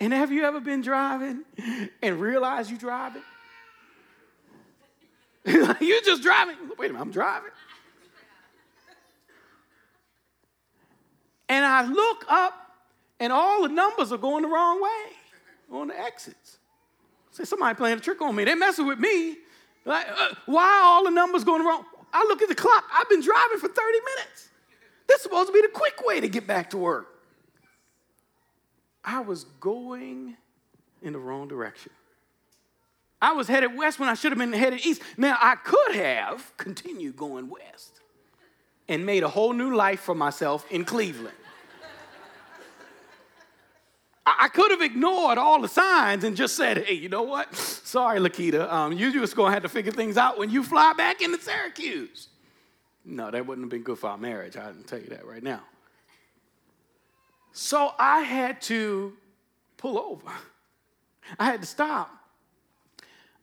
and 0.00 0.12
have 0.12 0.32
you 0.32 0.44
ever 0.44 0.60
been 0.60 0.82
driving 0.82 1.42
and 2.02 2.20
realized 2.20 2.70
you're 2.70 2.78
driving? 2.78 3.22
you 5.80 6.02
just 6.04 6.22
driving. 6.22 6.56
Wait 6.78 6.90
a 6.90 6.92
minute, 6.92 7.00
I'm 7.00 7.10
driving. 7.10 7.50
And 11.48 11.64
I 11.64 11.86
look 11.86 12.24
up, 12.28 12.54
and 13.20 13.32
all 13.32 13.62
the 13.62 13.68
numbers 13.68 14.10
are 14.12 14.18
going 14.18 14.42
the 14.42 14.48
wrong 14.48 14.82
way 14.82 15.78
on 15.78 15.88
the 15.88 16.00
exits. 16.00 16.58
Say 17.30 17.44
somebody 17.44 17.76
playing 17.76 17.98
a 17.98 18.00
trick 18.00 18.22
on 18.22 18.34
me. 18.34 18.44
They 18.44 18.54
messing 18.54 18.86
with 18.86 18.98
me. 18.98 19.36
Like, 19.84 20.06
uh, 20.08 20.34
why 20.46 20.80
all 20.82 21.04
the 21.04 21.10
numbers 21.10 21.44
going 21.44 21.64
wrong? 21.64 21.84
I 22.14 22.24
look 22.28 22.40
at 22.40 22.48
the 22.48 22.54
clock. 22.54 22.84
I've 22.94 23.08
been 23.08 23.20
driving 23.20 23.58
for 23.58 23.68
30 23.68 23.80
minutes. 24.16 24.48
This 25.08 25.16
is 25.16 25.22
supposed 25.24 25.48
to 25.48 25.52
be 25.52 25.60
the 25.60 25.68
quick 25.68 26.06
way 26.06 26.20
to 26.20 26.28
get 26.28 26.46
back 26.46 26.70
to 26.70 26.78
work. 26.78 27.08
I 29.04 29.20
was 29.20 29.44
going 29.60 30.36
in 31.02 31.12
the 31.12 31.18
wrong 31.18 31.48
direction. 31.48 31.92
I 33.20 33.32
was 33.32 33.48
headed 33.48 33.76
west 33.76 33.98
when 33.98 34.08
I 34.08 34.14
should 34.14 34.32
have 34.32 34.38
been 34.38 34.52
headed 34.52 34.86
east. 34.86 35.02
Now, 35.16 35.36
I 35.40 35.56
could 35.56 35.96
have 35.96 36.56
continued 36.56 37.16
going 37.16 37.48
west 37.48 38.00
and 38.88 39.04
made 39.04 39.22
a 39.22 39.28
whole 39.28 39.52
new 39.52 39.74
life 39.74 40.00
for 40.00 40.14
myself 40.14 40.70
in 40.70 40.84
Cleveland. 40.84 41.34
I 44.26 44.48
could 44.48 44.70
have 44.70 44.80
ignored 44.80 45.36
all 45.36 45.60
the 45.60 45.68
signs 45.68 46.24
and 46.24 46.36
just 46.36 46.56
said, 46.56 46.84
hey, 46.84 46.94
you 46.94 47.08
know 47.08 47.22
what? 47.22 47.73
Sorry, 47.94 48.18
Lakita, 48.18 48.68
um, 48.72 48.92
you're 48.92 49.12
just 49.12 49.36
to 49.36 49.44
have 49.44 49.62
to 49.62 49.68
figure 49.68 49.92
things 49.92 50.16
out 50.16 50.36
when 50.36 50.50
you 50.50 50.64
fly 50.64 50.94
back 50.94 51.22
into 51.22 51.40
Syracuse. 51.40 52.26
No, 53.04 53.30
that 53.30 53.46
wouldn't 53.46 53.66
have 53.66 53.70
been 53.70 53.84
good 53.84 54.00
for 54.00 54.08
our 54.08 54.18
marriage. 54.18 54.56
I 54.56 54.72
can 54.72 54.82
tell 54.82 54.98
you 54.98 55.10
that 55.10 55.24
right 55.24 55.44
now. 55.44 55.60
So 57.52 57.92
I 57.96 58.22
had 58.22 58.60
to 58.62 59.12
pull 59.76 59.96
over. 59.96 60.26
I 61.38 61.44
had 61.44 61.60
to 61.60 61.68
stop. 61.68 62.10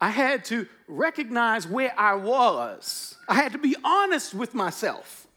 I 0.02 0.10
had 0.10 0.44
to 0.46 0.68
recognize 0.86 1.66
where 1.66 1.98
I 1.98 2.16
was. 2.16 3.16
I 3.30 3.36
had 3.36 3.54
to 3.54 3.58
be 3.58 3.78
honest 3.86 4.34
with 4.34 4.54
myself. 4.54 5.28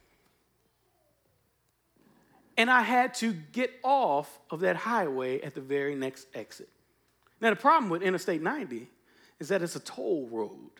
And 2.56 2.68
I 2.68 2.82
had 2.82 3.14
to 3.14 3.32
get 3.32 3.70
off 3.84 4.40
of 4.50 4.58
that 4.62 4.74
highway 4.74 5.40
at 5.40 5.54
the 5.54 5.60
very 5.60 5.94
next 5.94 6.26
exit. 6.34 6.68
Now, 7.40 7.50
the 7.50 7.56
problem 7.56 7.90
with 7.90 8.02
Interstate 8.02 8.42
90 8.42 8.88
is 9.40 9.48
that 9.48 9.62
it's 9.62 9.76
a 9.76 9.80
toll 9.80 10.28
road. 10.30 10.70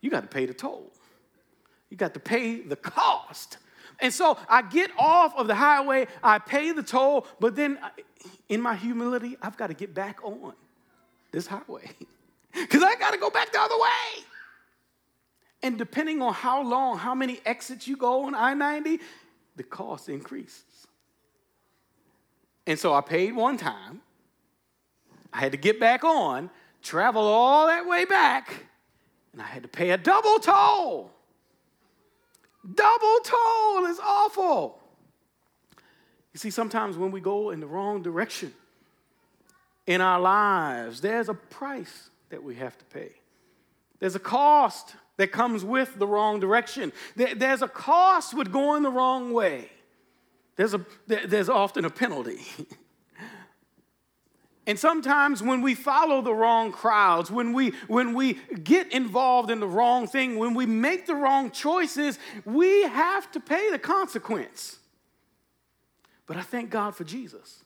You 0.00 0.10
got 0.10 0.22
to 0.22 0.28
pay 0.28 0.46
the 0.46 0.54
toll, 0.54 0.92
you 1.90 1.96
got 1.96 2.14
to 2.14 2.20
pay 2.20 2.60
the 2.60 2.76
cost 2.76 3.58
and 4.00 4.12
so 4.12 4.38
I 4.48 4.62
get 4.62 4.90
off 4.98 5.34
of 5.36 5.46
the 5.46 5.54
highway, 5.54 6.06
I 6.22 6.38
pay 6.38 6.72
the 6.72 6.82
toll, 6.82 7.26
but 7.40 7.56
then 7.56 7.78
in 8.48 8.60
my 8.60 8.74
humility, 8.74 9.36
I've 9.42 9.56
got 9.56 9.68
to 9.68 9.74
get 9.74 9.94
back 9.94 10.20
on 10.22 10.54
this 11.32 11.46
highway 11.46 11.90
because 12.52 12.82
I 12.82 12.94
got 12.96 13.12
to 13.12 13.18
go 13.18 13.30
back 13.30 13.52
the 13.52 13.60
other 13.60 13.76
way. 13.76 14.24
And 15.64 15.76
depending 15.76 16.22
on 16.22 16.32
how 16.32 16.62
long, 16.62 16.98
how 16.98 17.14
many 17.14 17.40
exits 17.44 17.88
you 17.88 17.96
go 17.96 18.26
on 18.26 18.34
I 18.34 18.54
90, 18.54 19.00
the 19.56 19.64
cost 19.64 20.08
increases. 20.08 20.86
And 22.66 22.78
so 22.78 22.94
I 22.94 23.00
paid 23.00 23.34
one 23.34 23.56
time. 23.56 24.02
I 25.32 25.40
had 25.40 25.52
to 25.52 25.58
get 25.58 25.78
back 25.78 26.04
on, 26.04 26.50
travel 26.82 27.22
all 27.22 27.66
that 27.66 27.86
way 27.86 28.04
back, 28.04 28.66
and 29.32 29.42
I 29.42 29.46
had 29.46 29.62
to 29.62 29.68
pay 29.68 29.90
a 29.90 29.98
double 29.98 30.38
toll. 30.38 31.10
Double 32.74 33.18
toll 33.22 33.86
is 33.86 33.98
awful. 34.00 34.80
You 36.32 36.38
see, 36.38 36.50
sometimes 36.50 36.96
when 36.96 37.10
we 37.10 37.20
go 37.20 37.50
in 37.50 37.60
the 37.60 37.66
wrong 37.66 38.02
direction 38.02 38.52
in 39.86 40.00
our 40.00 40.20
lives, 40.20 41.00
there's 41.00 41.28
a 41.28 41.34
price 41.34 42.10
that 42.30 42.42
we 42.42 42.56
have 42.56 42.76
to 42.78 42.84
pay. 42.86 43.12
There's 44.00 44.14
a 44.14 44.20
cost 44.20 44.94
that 45.16 45.32
comes 45.32 45.64
with 45.64 45.98
the 45.98 46.06
wrong 46.06 46.40
direction. 46.40 46.92
There's 47.16 47.62
a 47.62 47.68
cost 47.68 48.34
with 48.34 48.52
going 48.52 48.82
the 48.82 48.90
wrong 48.90 49.32
way. 49.32 49.70
There's, 50.56 50.74
a, 50.74 50.84
there's 51.06 51.48
often 51.48 51.84
a 51.84 51.90
penalty. 51.90 52.40
And 54.68 54.78
sometimes 54.78 55.42
when 55.42 55.62
we 55.62 55.74
follow 55.74 56.20
the 56.20 56.34
wrong 56.34 56.72
crowds, 56.72 57.30
when 57.30 57.54
we, 57.54 57.70
when 57.86 58.12
we 58.12 58.34
get 58.62 58.92
involved 58.92 59.50
in 59.50 59.60
the 59.60 59.66
wrong 59.66 60.06
thing, 60.06 60.38
when 60.38 60.52
we 60.52 60.66
make 60.66 61.06
the 61.06 61.14
wrong 61.14 61.50
choices, 61.50 62.18
we 62.44 62.82
have 62.82 63.32
to 63.32 63.40
pay 63.40 63.70
the 63.70 63.78
consequence. 63.78 64.78
But 66.26 66.36
I 66.36 66.42
thank 66.42 66.68
God 66.68 66.94
for 66.94 67.04
Jesus. 67.04 67.64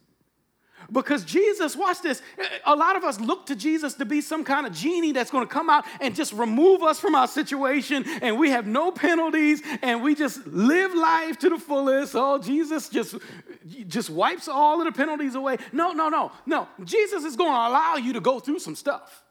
Because 0.91 1.25
Jesus, 1.25 1.77
watch 1.77 2.03
this. 2.03 2.23
A 2.67 2.75
lot 2.75 2.97
of 2.97 3.05
us 3.05 3.21
look 3.21 3.47
to 3.47 3.57
Jesus 3.57 3.95
to 3.95 4.05
be 4.05 4.21
some 4.21 4.45
kind 4.45 4.67
of 4.67 4.73
genie 4.73 5.13
that's 5.13 5.31
going 5.31 5.47
to 5.47 5.53
come 5.53 5.71
out 5.71 5.85
and 6.01 6.15
just 6.15 6.33
remove 6.33 6.83
us 6.83 6.99
from 6.99 7.15
our 7.15 7.29
situation, 7.29 8.05
and 8.21 8.39
we 8.39 8.51
have 8.51 8.67
no 8.67 8.91
penalties, 8.91 9.63
and 9.83 10.03
we 10.03 10.15
just 10.15 10.47
live 10.47 10.95
life 10.95 11.39
to 11.41 11.51
the 11.51 11.59
fullest. 11.59 12.15
Oh, 12.15 12.39
Jesus 12.39 12.89
just, 12.89 13.17
just 13.87 14.11
wipes 14.11 14.49
all 14.49 14.81
of 14.81 14.87
the 14.87 14.93
penalties 14.93 15.35
away. 15.35 15.59
No, 15.73 15.93
no, 15.93 16.09
no, 16.09 16.33
no. 16.47 16.69
Jesus 16.85 17.25
is 17.25 17.37
going 17.37 17.53
to 17.53 17.69
allow 17.69 17.97
you 17.97 18.13
to 18.15 18.21
go 18.21 18.41
through 18.41 18.59
some 18.59 18.75
stuff. 18.75 19.23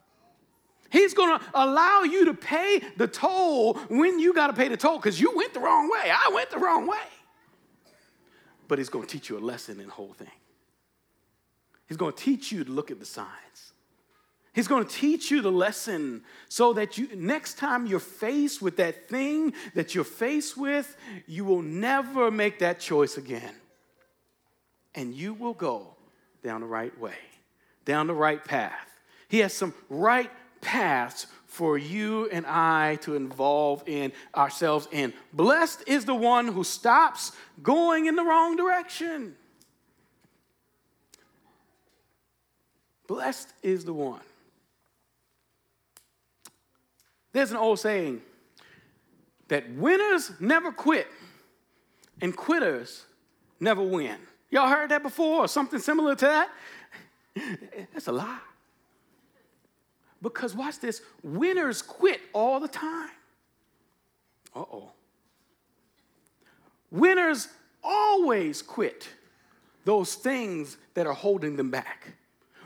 He's 0.92 1.14
going 1.14 1.40
to 1.40 1.46
allow 1.54 2.04
you 2.04 2.26
to 2.26 2.34
pay 2.34 2.82
the 2.98 3.08
toll 3.08 3.76
when 3.88 4.20
you 4.20 4.34
got 4.34 4.48
to 4.48 4.54
pay 4.54 4.68
the 4.68 4.76
toll 4.76 4.98
because 4.98 5.22
you 5.22 5.36
went 5.36 5.54
the 5.54 5.62
wrong 5.62 5.90
way. 5.90 6.12
I 6.12 6.32
went 6.34 6.50
the 6.50 6.60
wrong 6.60 6.86
way. 6.86 6.98
But 8.68 8.78
He's 8.78 8.90
going 8.90 9.08
to 9.08 9.12
teach 9.12 9.30
you 9.30 9.38
a 9.38 9.40
lesson 9.40 9.80
in 9.80 9.88
the 9.88 9.94
whole 9.94 10.14
thing. 10.14 10.28
He's 11.92 11.98
going 11.98 12.14
to 12.14 12.24
teach 12.24 12.54
you 12.54 12.64
to 12.64 12.72
look 12.72 12.90
at 12.90 13.02
the 13.02 13.06
signs. 13.06 13.74
He's 14.54 14.70
going 14.70 14.86
to 14.86 14.90
teach 14.90 15.30
you 15.30 15.42
the 15.42 15.52
lesson 15.52 16.24
so 16.48 16.72
that 16.72 16.98
you 16.98 17.10
next 17.18 17.58
time 17.58 17.86
you're 17.86 18.00
faced 18.00 18.62
with 18.62 18.78
that 18.78 19.10
thing 19.10 19.52
that 19.76 19.94
you're 19.94 20.06
faced 20.06 20.56
with, 20.56 20.96
you 21.28 21.44
will 21.44 21.62
never 21.62 22.32
make 22.32 22.60
that 22.60 22.80
choice 22.80 23.18
again. 23.18 23.54
And 24.96 25.14
you 25.14 25.34
will 25.34 25.54
go 25.54 25.98
down 26.42 26.62
the 26.62 26.68
right 26.68 26.98
way, 26.98 27.18
down 27.84 28.08
the 28.08 28.14
right 28.14 28.42
path. 28.42 28.88
He 29.28 29.40
has 29.40 29.52
some 29.54 29.74
right 29.90 30.32
paths 30.62 31.28
for 31.46 31.78
you 31.78 32.30
and 32.30 32.46
I 32.46 33.00
to 33.02 33.16
involve 33.16 33.84
in 33.86 34.14
ourselves 34.34 34.88
in. 34.94 35.12
Blessed 35.34 35.84
is 35.88 36.06
the 36.06 36.16
one 36.16 36.48
who 36.48 36.64
stops 36.64 37.34
going 37.62 38.06
in 38.06 38.16
the 38.16 38.24
wrong 38.24 38.56
direction. 38.56 39.36
Blessed 43.12 43.52
is 43.62 43.84
the 43.84 43.92
one. 43.92 44.22
There's 47.34 47.52
an 47.52 47.58
old 47.58 47.78
saying 47.78 48.22
that 49.50 49.70
winners 49.74 50.32
never 50.40 50.72
quit 50.72 51.10
and 52.22 52.34
quitters 52.34 53.04
never 53.60 53.84
win. 53.84 54.16
Y'all 54.50 54.70
heard 54.70 54.92
that 54.92 55.04
before 55.04 55.44
or 55.44 55.50
something 55.50 55.80
similar 55.80 56.16
to 56.16 56.26
that? 56.26 56.50
That's 57.92 58.08
a 58.08 58.14
lie. 58.14 58.40
Because 60.22 60.56
watch 60.56 60.80
this 60.80 61.02
winners 61.22 61.82
quit 61.82 62.22
all 62.32 62.62
the 62.62 62.70
time. 62.70 63.12
Uh 64.56 64.64
oh. 64.72 64.92
Winners 66.90 67.50
always 67.84 68.62
quit 68.62 69.10
those 69.84 70.16
things 70.16 70.78
that 70.94 71.06
are 71.06 71.14
holding 71.14 71.58
them 71.58 71.72
back. 71.72 72.14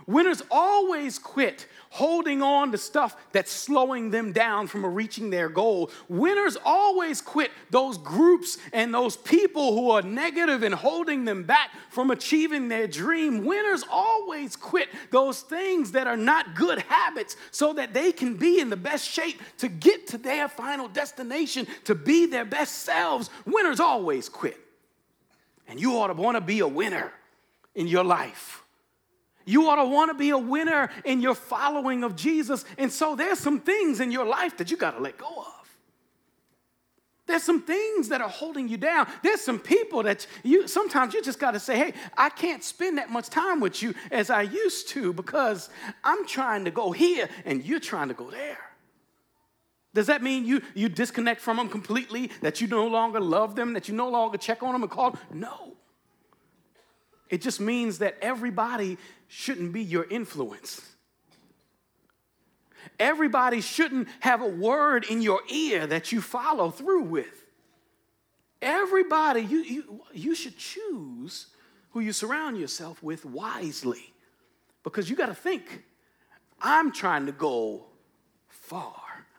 Winners 0.07 0.43
always 0.51 1.17
quit 1.17 1.67
holding 1.89 2.41
on 2.41 2.73
to 2.73 2.77
stuff 2.77 3.15
that's 3.31 3.51
slowing 3.51 4.11
them 4.11 4.33
down 4.33 4.67
from 4.67 4.85
reaching 4.85 5.29
their 5.29 5.47
goal. 5.47 5.89
Winners 6.09 6.57
always 6.63 7.21
quit 7.21 7.51
those 7.69 7.97
groups 7.97 8.57
and 8.73 8.93
those 8.93 9.15
people 9.15 9.73
who 9.73 9.89
are 9.91 10.01
negative 10.01 10.61
and 10.61 10.75
holding 10.75 11.23
them 11.23 11.43
back 11.43 11.71
from 11.89 12.11
achieving 12.11 12.67
their 12.67 12.85
dream. 12.85 13.45
Winners 13.45 13.83
always 13.89 14.57
quit 14.57 14.89
those 15.09 15.41
things 15.41 15.93
that 15.93 16.05
are 16.05 16.17
not 16.17 16.53
good 16.53 16.79
habits 16.79 17.37
so 17.51 17.71
that 17.73 17.93
they 17.93 18.11
can 18.11 18.35
be 18.35 18.59
in 18.59 18.69
the 18.69 18.75
best 18.75 19.09
shape 19.09 19.41
to 19.59 19.69
get 19.69 20.05
to 20.07 20.17
their 20.17 20.49
final 20.49 20.89
destination, 20.89 21.65
to 21.85 21.95
be 21.95 22.25
their 22.25 22.45
best 22.45 22.79
selves. 22.79 23.29
Winners 23.45 23.79
always 23.79 24.27
quit. 24.27 24.59
And 25.67 25.79
you 25.79 25.97
ought 25.97 26.07
to 26.07 26.13
want 26.13 26.35
to 26.35 26.41
be 26.41 26.59
a 26.59 26.67
winner 26.67 27.11
in 27.73 27.87
your 27.87 28.03
life. 28.03 28.64
You 29.45 29.69
ought 29.69 29.75
to 29.75 29.85
want 29.85 30.09
to 30.09 30.17
be 30.17 30.31
a 30.31 30.37
winner 30.37 30.89
in 31.03 31.21
your 31.21 31.35
following 31.35 32.03
of 32.03 32.15
Jesus. 32.15 32.65
And 32.77 32.91
so 32.91 33.15
there's 33.15 33.39
some 33.39 33.59
things 33.59 33.99
in 33.99 34.11
your 34.11 34.25
life 34.25 34.57
that 34.57 34.71
you 34.71 34.77
got 34.77 34.91
to 34.91 34.99
let 35.01 35.17
go 35.17 35.27
of. 35.27 35.55
There's 37.27 37.43
some 37.43 37.63
things 37.63 38.09
that 38.09 38.21
are 38.21 38.29
holding 38.29 38.67
you 38.67 38.77
down. 38.77 39.07
There's 39.23 39.41
some 39.41 39.59
people 39.59 40.03
that 40.03 40.27
you 40.43 40.67
sometimes 40.67 41.13
you 41.13 41.23
just 41.23 41.39
got 41.39 41.51
to 41.51 41.59
say, 41.59 41.75
"Hey, 41.75 41.93
I 42.15 42.29
can't 42.29 42.63
spend 42.63 42.99
that 42.99 43.09
much 43.09 43.29
time 43.29 43.59
with 43.59 43.81
you 43.81 43.95
as 44.11 44.29
I 44.29 44.43
used 44.43 44.89
to 44.89 45.11
because 45.11 45.69
I'm 46.03 46.27
trying 46.27 46.65
to 46.65 46.71
go 46.71 46.91
here 46.91 47.27
and 47.43 47.63
you're 47.63 47.79
trying 47.79 48.09
to 48.09 48.13
go 48.13 48.29
there." 48.29 48.59
Does 49.95 50.07
that 50.07 50.21
mean 50.21 50.45
you 50.45 50.61
you 50.75 50.87
disconnect 50.87 51.41
from 51.41 51.57
them 51.57 51.69
completely, 51.69 52.29
that 52.41 52.61
you 52.61 52.67
no 52.67 52.85
longer 52.85 53.19
love 53.19 53.55
them, 53.55 53.73
that 53.73 53.87
you 53.87 53.95
no 53.95 54.09
longer 54.09 54.37
check 54.37 54.61
on 54.61 54.73
them 54.73 54.83
and 54.83 54.91
call? 54.91 55.17
No. 55.33 55.74
It 57.29 57.41
just 57.41 57.59
means 57.59 57.99
that 57.99 58.17
everybody 58.21 58.97
shouldn't 59.27 59.73
be 59.73 59.83
your 59.83 60.05
influence. 60.09 60.81
Everybody 62.99 63.61
shouldn't 63.61 64.07
have 64.19 64.41
a 64.41 64.47
word 64.47 65.05
in 65.09 65.21
your 65.21 65.41
ear 65.49 65.87
that 65.87 66.11
you 66.11 66.21
follow 66.21 66.69
through 66.69 67.03
with. 67.03 67.45
Everybody, 68.61 69.41
you, 69.41 69.57
you, 69.59 70.01
you 70.13 70.35
should 70.35 70.57
choose 70.57 71.47
who 71.91 71.99
you 71.99 72.13
surround 72.13 72.57
yourself 72.57 73.01
with 73.03 73.25
wisely 73.25 74.13
because 74.83 75.09
you 75.09 75.15
got 75.15 75.27
to 75.27 75.35
think 75.35 75.83
I'm 76.61 76.91
trying 76.91 77.25
to 77.25 77.31
go 77.31 77.85
far. 78.47 78.93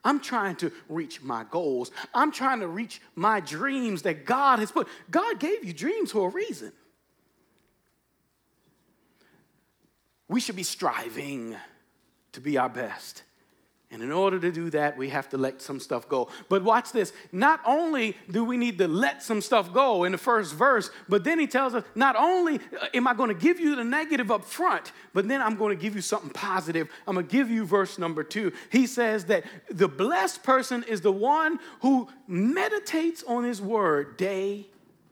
I'm 0.05 0.21
trying 0.21 0.55
to 0.57 0.71
reach 0.88 1.23
my 1.23 1.45
goals. 1.50 1.90
I'm 2.14 2.31
trying 2.31 2.61
to 2.61 2.69
reach 2.69 3.00
my 3.16 3.40
dreams 3.40 4.02
that 4.02 4.25
God 4.25 4.61
has 4.61 4.71
put. 4.71 4.87
God 5.11 5.40
gave 5.40 5.64
you 5.64 5.73
dreams 5.73 6.12
for 6.12 6.28
a 6.28 6.31
reason. 6.31 6.73
We 10.28 10.40
should 10.40 10.56
be 10.56 10.62
striving 10.62 11.56
to 12.33 12.40
be 12.40 12.59
our 12.59 12.68
best. 12.68 13.23
And 13.92 14.02
in 14.02 14.11
order 14.11 14.40
to 14.40 14.50
do 14.50 14.68
that, 14.71 14.99
we 14.99 15.11
have 15.11 15.28
to 15.28 15.38
let 15.38 15.62
some 15.62 15.78
stuff 15.78 16.09
go. 16.09 16.28
But 16.49 16.64
watch 16.64 16.90
this. 16.90 17.12
Not 17.30 17.61
only 17.64 18.16
do 18.28 18.45
we 18.45 18.56
need 18.56 18.78
to 18.78 18.88
let 18.88 19.23
some 19.23 19.40
stuff 19.40 19.73
go 19.73 20.02
in 20.02 20.11
the 20.11 20.18
first 20.18 20.54
verse, 20.54 20.90
but 21.09 21.23
then 21.23 21.38
he 21.38 21.47
tells 21.47 21.73
us 21.73 21.85
not 21.95 22.16
only 22.16 22.56
uh, 22.56 22.88
am 22.92 23.06
I 23.06 23.14
going 23.14 23.28
to 23.28 23.40
give 23.40 23.61
you 23.61 23.76
the 23.76 23.85
negative 23.85 24.33
up 24.33 24.45
front, 24.45 24.90
but 25.14 25.28
then 25.28 25.40
I'm 25.40 25.54
going 25.54 25.75
to 25.75 25.80
give 25.80 25.95
you 25.95 26.02
something 26.02 26.30
positive. 26.30 26.88
I'm 27.06 27.14
going 27.14 27.26
to 27.26 27.33
give 27.33 27.49
you 27.49 27.64
verse 27.64 27.97
number 27.97 28.25
two. 28.25 28.52
He 28.73 28.88
says 28.88 29.26
that 29.26 29.45
the 29.71 29.88
blessed 29.88 30.42
person 30.42 30.83
is 30.83 31.00
the 31.00 31.12
one 31.12 31.61
who 31.83 32.09
meditates 32.26 33.23
on 33.23 33.45
his 33.45 33.62
word 33.62 34.16
day 34.16 34.66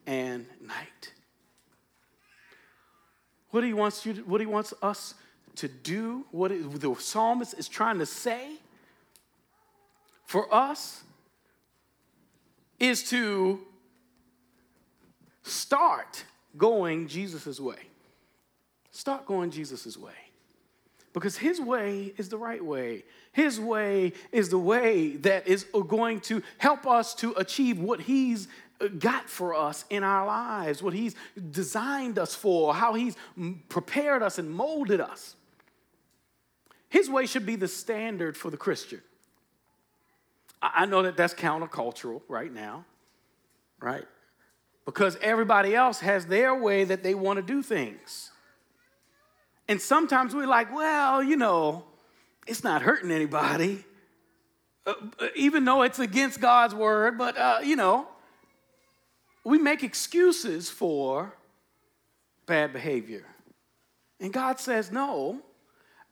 and 0.04 0.46
night. 0.60 1.13
What 3.54 3.62
he 3.62 3.72
wants 3.72 4.04
you 4.04 4.14
to, 4.14 4.20
what 4.22 4.40
he 4.40 4.48
wants 4.48 4.74
us 4.82 5.14
to 5.54 5.68
do, 5.68 6.26
what 6.32 6.50
the 6.50 6.92
psalmist 6.98 7.54
is 7.56 7.68
trying 7.68 8.00
to 8.00 8.04
say 8.04 8.48
for 10.26 10.52
us 10.52 11.04
is 12.80 13.08
to 13.10 13.60
start 15.44 16.24
going 16.58 17.06
Jesus' 17.06 17.60
way. 17.60 17.76
Start 18.90 19.24
going 19.24 19.52
Jesus' 19.52 19.96
way. 19.96 20.10
Because 21.12 21.36
his 21.36 21.60
way 21.60 22.12
is 22.16 22.28
the 22.28 22.36
right 22.36 22.64
way. 22.64 23.04
His 23.30 23.60
way 23.60 24.14
is 24.32 24.48
the 24.48 24.58
way 24.58 25.10
that 25.18 25.46
is 25.46 25.64
going 25.86 26.22
to 26.22 26.42
help 26.58 26.88
us 26.88 27.14
to 27.16 27.32
achieve 27.34 27.78
what 27.78 28.00
he's 28.00 28.48
got 28.98 29.28
for 29.28 29.54
us 29.54 29.84
in 29.90 30.02
our 30.02 30.26
lives, 30.26 30.82
what 30.82 30.94
He's 30.94 31.14
designed 31.50 32.18
us 32.18 32.34
for, 32.34 32.74
how 32.74 32.94
He's 32.94 33.16
prepared 33.68 34.22
us 34.22 34.38
and 34.38 34.50
molded 34.50 35.00
us. 35.00 35.36
His 36.88 37.10
way 37.10 37.26
should 37.26 37.46
be 37.46 37.56
the 37.56 37.68
standard 37.68 38.36
for 38.36 38.50
the 38.50 38.56
Christian. 38.56 39.00
I 40.62 40.86
know 40.86 41.02
that 41.02 41.16
that's 41.16 41.34
countercultural 41.34 42.22
right 42.28 42.52
now, 42.52 42.84
right? 43.80 44.04
Because 44.84 45.16
everybody 45.20 45.74
else 45.74 46.00
has 46.00 46.26
their 46.26 46.54
way 46.54 46.84
that 46.84 47.02
they 47.02 47.14
want 47.14 47.38
to 47.38 47.42
do 47.42 47.62
things. 47.62 48.30
And 49.68 49.80
sometimes 49.80 50.34
we're 50.34 50.46
like, 50.46 50.74
well, 50.74 51.22
you 51.22 51.36
know, 51.36 51.84
it's 52.46 52.62
not 52.62 52.82
hurting 52.82 53.10
anybody, 53.10 53.84
uh, 54.86 54.94
even 55.34 55.64
though 55.64 55.82
it's 55.82 55.98
against 55.98 56.40
God's 56.40 56.74
word, 56.74 57.16
but, 57.16 57.36
uh, 57.36 57.58
you 57.62 57.76
know, 57.76 58.06
we 59.44 59.58
make 59.58 59.82
excuses 59.82 60.70
for 60.70 61.34
bad 62.46 62.72
behavior. 62.72 63.26
And 64.20 64.32
God 64.32 64.58
says, 64.58 64.90
No, 64.90 65.40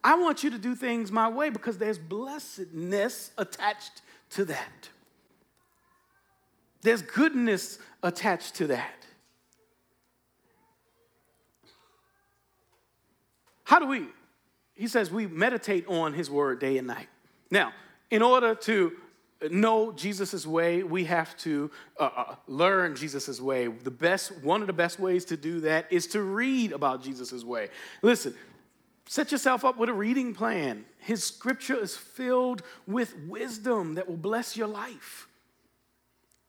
I 0.04 0.16
want 0.16 0.44
you 0.44 0.50
to 0.50 0.58
do 0.58 0.74
things 0.74 1.10
my 1.10 1.28
way 1.28 1.50
because 1.50 1.78
there's 1.78 1.98
blessedness 1.98 3.30
attached 3.38 4.02
to 4.30 4.44
that. 4.46 4.88
There's 6.82 7.02
goodness 7.02 7.78
attached 8.02 8.56
to 8.56 8.66
that. 8.68 9.06
How 13.64 13.78
do 13.78 13.86
we? 13.86 14.06
He 14.74 14.88
says 14.88 15.10
we 15.10 15.26
meditate 15.26 15.86
on 15.86 16.12
his 16.12 16.28
word 16.28 16.58
day 16.58 16.76
and 16.76 16.86
night. 16.86 17.08
Now, 17.50 17.72
in 18.10 18.20
order 18.20 18.54
to 18.54 18.92
know 19.50 19.92
Jesus' 19.92 20.46
way, 20.46 20.82
we 20.82 21.04
have 21.04 21.36
to 21.38 21.70
uh, 21.98 22.10
uh, 22.16 22.34
learn 22.46 22.94
Jesus' 22.96 23.40
way. 23.40 23.66
The 23.66 23.90
best, 23.90 24.32
one 24.42 24.60
of 24.60 24.66
the 24.66 24.72
best 24.72 24.98
ways 24.98 25.24
to 25.26 25.36
do 25.36 25.60
that 25.60 25.86
is 25.90 26.06
to 26.08 26.22
read 26.22 26.72
about 26.72 27.02
Jesus' 27.02 27.44
way. 27.44 27.68
Listen, 28.02 28.34
set 29.06 29.32
yourself 29.32 29.64
up 29.64 29.78
with 29.78 29.88
a 29.88 29.94
reading 29.94 30.34
plan. 30.34 30.84
His 30.98 31.24
scripture 31.24 31.80
is 31.80 31.96
filled 31.96 32.62
with 32.86 33.16
wisdom 33.26 33.94
that 33.94 34.08
will 34.08 34.16
bless 34.16 34.56
your 34.56 34.68
life. 34.68 35.28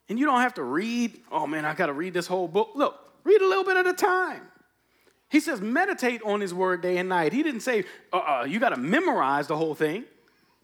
And 0.10 0.19
you 0.19 0.25
don't 0.25 0.41
have 0.41 0.56
to 0.56 0.63
read, 0.63 1.19
oh 1.32 1.47
man, 1.47 1.65
I 1.65 1.73
got 1.73 1.88
to 1.88 1.93
read 1.93 2.13
this 2.13 2.27
whole 2.27 2.47
book. 2.47 2.71
Look, 2.75 2.99
read 3.23 3.41
a 3.41 3.47
little 3.47 3.63
bit 3.63 3.77
at 3.77 3.88
a 3.88 3.93
time. 3.93 4.41
He 5.29 5.39
says, 5.39 5.62
meditate 5.62 6.21
on 6.23 6.41
his 6.41 6.53
word 6.53 6.82
day 6.82 6.97
and 6.97 7.10
night. 7.10 7.34
He 7.34 7.41
didn't 7.41 7.62
say, 7.62 7.86
uh, 8.12 8.17
uh 8.17 8.45
you 8.47 8.60
got 8.60 8.69
to 8.69 8.77
memorize 8.77 9.47
the 9.47 9.58
whole 9.58 9.73
thing. 9.73 10.06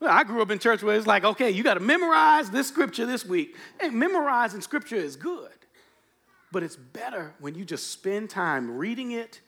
I 0.01 0.23
grew 0.23 0.41
up 0.41 0.49
in 0.51 0.59
church 0.59 0.81
where 0.81 0.95
it's 0.95 1.07
like, 1.07 1.23
okay, 1.25 1.49
you 1.49 1.63
got 1.63 1.73
to 1.73 1.79
memorize 1.79 2.49
this 2.49 2.67
scripture 2.67 3.05
this 3.05 3.25
week. 3.25 3.55
Hey, 3.79 3.89
memorizing 3.89 4.61
scripture 4.61 4.95
is 4.95 5.15
good, 5.15 5.51
but 6.51 6.63
it's 6.63 6.77
better 6.77 7.33
when 7.39 7.55
you 7.55 7.65
just 7.65 7.91
spend 7.91 8.29
time 8.29 8.77
reading 8.77 9.11
it, 9.11 9.41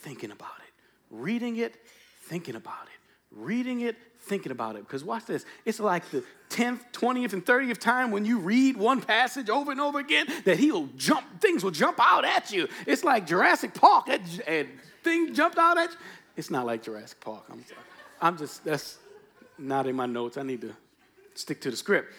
thinking 0.00 0.30
about 0.30 0.58
it, 0.58 0.72
reading 1.10 1.56
it, 1.56 1.76
thinking 2.24 2.54
about 2.54 2.84
it, 2.84 3.00
reading 3.30 3.80
it, 3.80 3.96
thinking 4.20 4.52
about 4.52 4.76
it. 4.76 4.80
Because 4.86 5.04
watch 5.04 5.24
this, 5.24 5.44
it's 5.64 5.80
like 5.80 6.08
the 6.10 6.22
10th, 6.50 6.80
20th, 6.92 7.32
and 7.32 7.44
30th 7.44 7.78
time 7.78 8.10
when 8.10 8.24
you 8.24 8.38
read 8.38 8.76
one 8.76 9.00
passage 9.00 9.48
over 9.48 9.72
and 9.72 9.80
over 9.80 9.98
again 9.98 10.26
that 10.44 10.58
he'll 10.58 10.88
jump, 10.96 11.40
things 11.40 11.64
will 11.64 11.70
jump 11.70 11.98
out 12.00 12.24
at 12.24 12.52
you. 12.52 12.68
It's 12.86 13.04
like 13.04 13.26
Jurassic 13.26 13.74
Park, 13.74 14.08
and, 14.08 14.22
and 14.46 15.34
jumped 15.34 15.58
out 15.58 15.78
at 15.78 15.90
you. 15.90 15.96
It's 16.36 16.50
not 16.50 16.66
like 16.66 16.82
Jurassic 16.82 17.20
Park. 17.20 17.44
I'm, 17.50 17.64
I'm 18.20 18.36
just, 18.36 18.64
that's, 18.64 18.98
not 19.58 19.86
in 19.86 19.96
my 19.96 20.06
notes. 20.06 20.36
I 20.36 20.42
need 20.42 20.60
to 20.62 20.74
stick 21.34 21.60
to 21.62 21.70
the 21.70 21.76
script. 21.76 22.12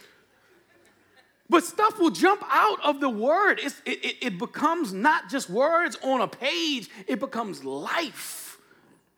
But 1.49 1.63
stuff 1.63 1.99
will 1.99 2.09
jump 2.09 2.43
out 2.49 2.83
of 2.83 2.99
the 2.99 3.09
word. 3.09 3.59
It, 3.59 3.73
it, 3.85 4.17
it, 4.21 4.39
becomes 4.39 4.93
not 4.93 5.29
just 5.29 5.49
words 5.49 5.95
on 6.01 6.21
a 6.21 6.27
page, 6.27 6.89
it 7.07 7.19
becomes 7.19 7.63
life. 7.63 8.57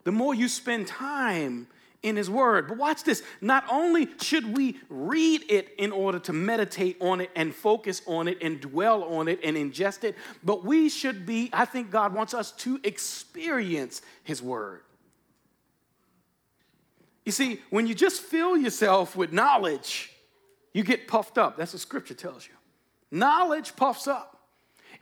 The 0.03 0.11
more 0.11 0.33
you 0.33 0.49
spend 0.49 0.87
time 0.87 1.67
in 2.03 2.15
His 2.15 2.29
Word. 2.29 2.67
But 2.67 2.77
watch 2.77 3.03
this. 3.03 3.23
Not 3.41 3.65
only 3.69 4.07
should 4.21 4.55
we 4.55 4.77
read 4.89 5.43
it 5.49 5.73
in 5.77 5.91
order 5.91 6.19
to 6.19 6.33
meditate 6.33 6.97
on 7.01 7.21
it 7.21 7.31
and 7.35 7.53
focus 7.53 8.01
on 8.05 8.27
it 8.27 8.37
and 8.41 8.61
dwell 8.61 9.03
on 9.03 9.27
it 9.27 9.39
and 9.43 9.57
ingest 9.57 10.03
it, 10.03 10.15
but 10.43 10.63
we 10.63 10.89
should 10.89 11.25
be, 11.25 11.49
I 11.51 11.65
think 11.65 11.91
God 11.91 12.13
wants 12.13 12.33
us 12.33 12.51
to 12.53 12.79
experience 12.83 14.01
His 14.23 14.41
Word. 14.41 14.81
You 17.27 17.33
see, 17.33 17.59
when 17.71 17.87
you 17.87 17.93
just 17.93 18.21
fill 18.21 18.55
yourself 18.55 19.17
with 19.17 19.33
knowledge, 19.33 20.13
you 20.71 20.81
get 20.81 21.09
puffed 21.09 21.37
up. 21.37 21.57
That's 21.57 21.73
what 21.73 21.81
scripture 21.81 22.13
tells 22.13 22.47
you. 22.47 22.53
Knowledge 23.11 23.75
puffs 23.75 24.07
up. 24.07 24.39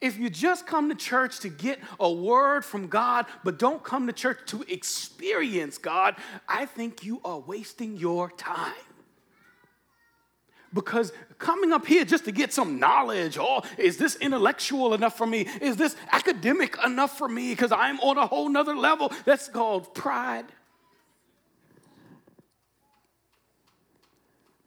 If 0.02 0.18
you 0.18 0.32
just 0.32 0.66
come 0.66 0.90
to 0.90 0.96
church 0.96 1.42
to 1.42 1.50
get 1.50 1.78
a 2.00 2.12
word 2.12 2.66
from 2.66 2.88
God, 2.88 3.28
but 3.44 3.60
don't 3.60 3.84
come 3.84 4.08
to 4.08 4.12
church 4.12 4.40
to 4.48 4.64
experience 4.68 5.78
God, 5.78 6.16
I 6.50 6.66
think 6.66 7.04
you 7.04 7.22
are 7.24 7.38
wasting 7.38 7.96
your 7.96 8.32
time. 8.32 8.74
Because 10.74 11.14
coming 11.38 11.72
up 11.72 11.86
here 11.86 12.06
just 12.06 12.26
to 12.26 12.32
get 12.32 12.52
some 12.52 12.80
knowledge, 12.80 13.38
oh, 13.40 13.62
is 13.78 13.98
this 13.98 14.16
intellectual 14.16 14.96
enough 14.96 15.16
for 15.16 15.28
me? 15.28 15.48
Is 15.62 15.78
this 15.78 15.96
academic 16.12 16.76
enough 16.84 17.20
for 17.20 17.28
me? 17.28 17.52
Because 17.52 17.72
I'm 17.72 18.00
on 18.00 18.18
a 18.18 18.26
whole 18.26 18.50
nother 18.50 18.76
level. 18.76 19.14
That's 19.26 19.48
called 19.48 19.94
pride. 19.94 20.46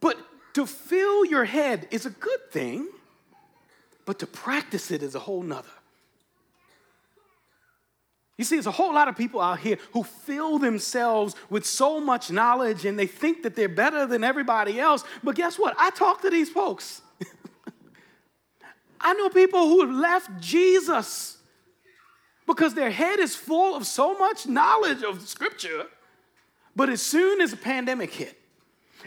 But 0.00 0.16
to 0.58 0.66
fill 0.66 1.24
your 1.24 1.44
head 1.44 1.86
is 1.92 2.04
a 2.04 2.10
good 2.10 2.50
thing 2.50 2.88
but 4.04 4.18
to 4.18 4.26
practice 4.26 4.90
it 4.90 5.04
is 5.04 5.14
a 5.14 5.20
whole 5.20 5.42
nother. 5.42 5.68
You 8.36 8.44
see, 8.44 8.56
there's 8.56 8.66
a 8.66 8.72
whole 8.72 8.92
lot 8.92 9.06
of 9.06 9.16
people 9.16 9.40
out 9.40 9.60
here 9.60 9.78
who 9.92 10.02
fill 10.02 10.58
themselves 10.58 11.36
with 11.48 11.64
so 11.64 12.00
much 12.00 12.32
knowledge 12.32 12.86
and 12.86 12.98
they 12.98 13.06
think 13.06 13.44
that 13.44 13.54
they're 13.54 13.68
better 13.68 14.04
than 14.04 14.24
everybody 14.24 14.80
else. 14.80 15.04
But 15.22 15.36
guess 15.36 15.60
what? 15.60 15.76
I 15.78 15.90
talk 15.90 16.22
to 16.22 16.30
these 16.30 16.48
folks. 16.48 17.02
I 19.00 19.12
know 19.12 19.28
people 19.28 19.68
who 19.68 19.82
have 19.82 19.94
left 19.94 20.40
Jesus 20.40 21.36
because 22.48 22.74
their 22.74 22.90
head 22.90 23.20
is 23.20 23.36
full 23.36 23.76
of 23.76 23.86
so 23.86 24.18
much 24.18 24.48
knowledge 24.48 25.04
of 25.04 25.28
Scripture. 25.28 25.84
But 26.74 26.88
as 26.88 27.00
soon 27.00 27.40
as 27.42 27.52
a 27.52 27.56
pandemic 27.56 28.12
hit, 28.12 28.37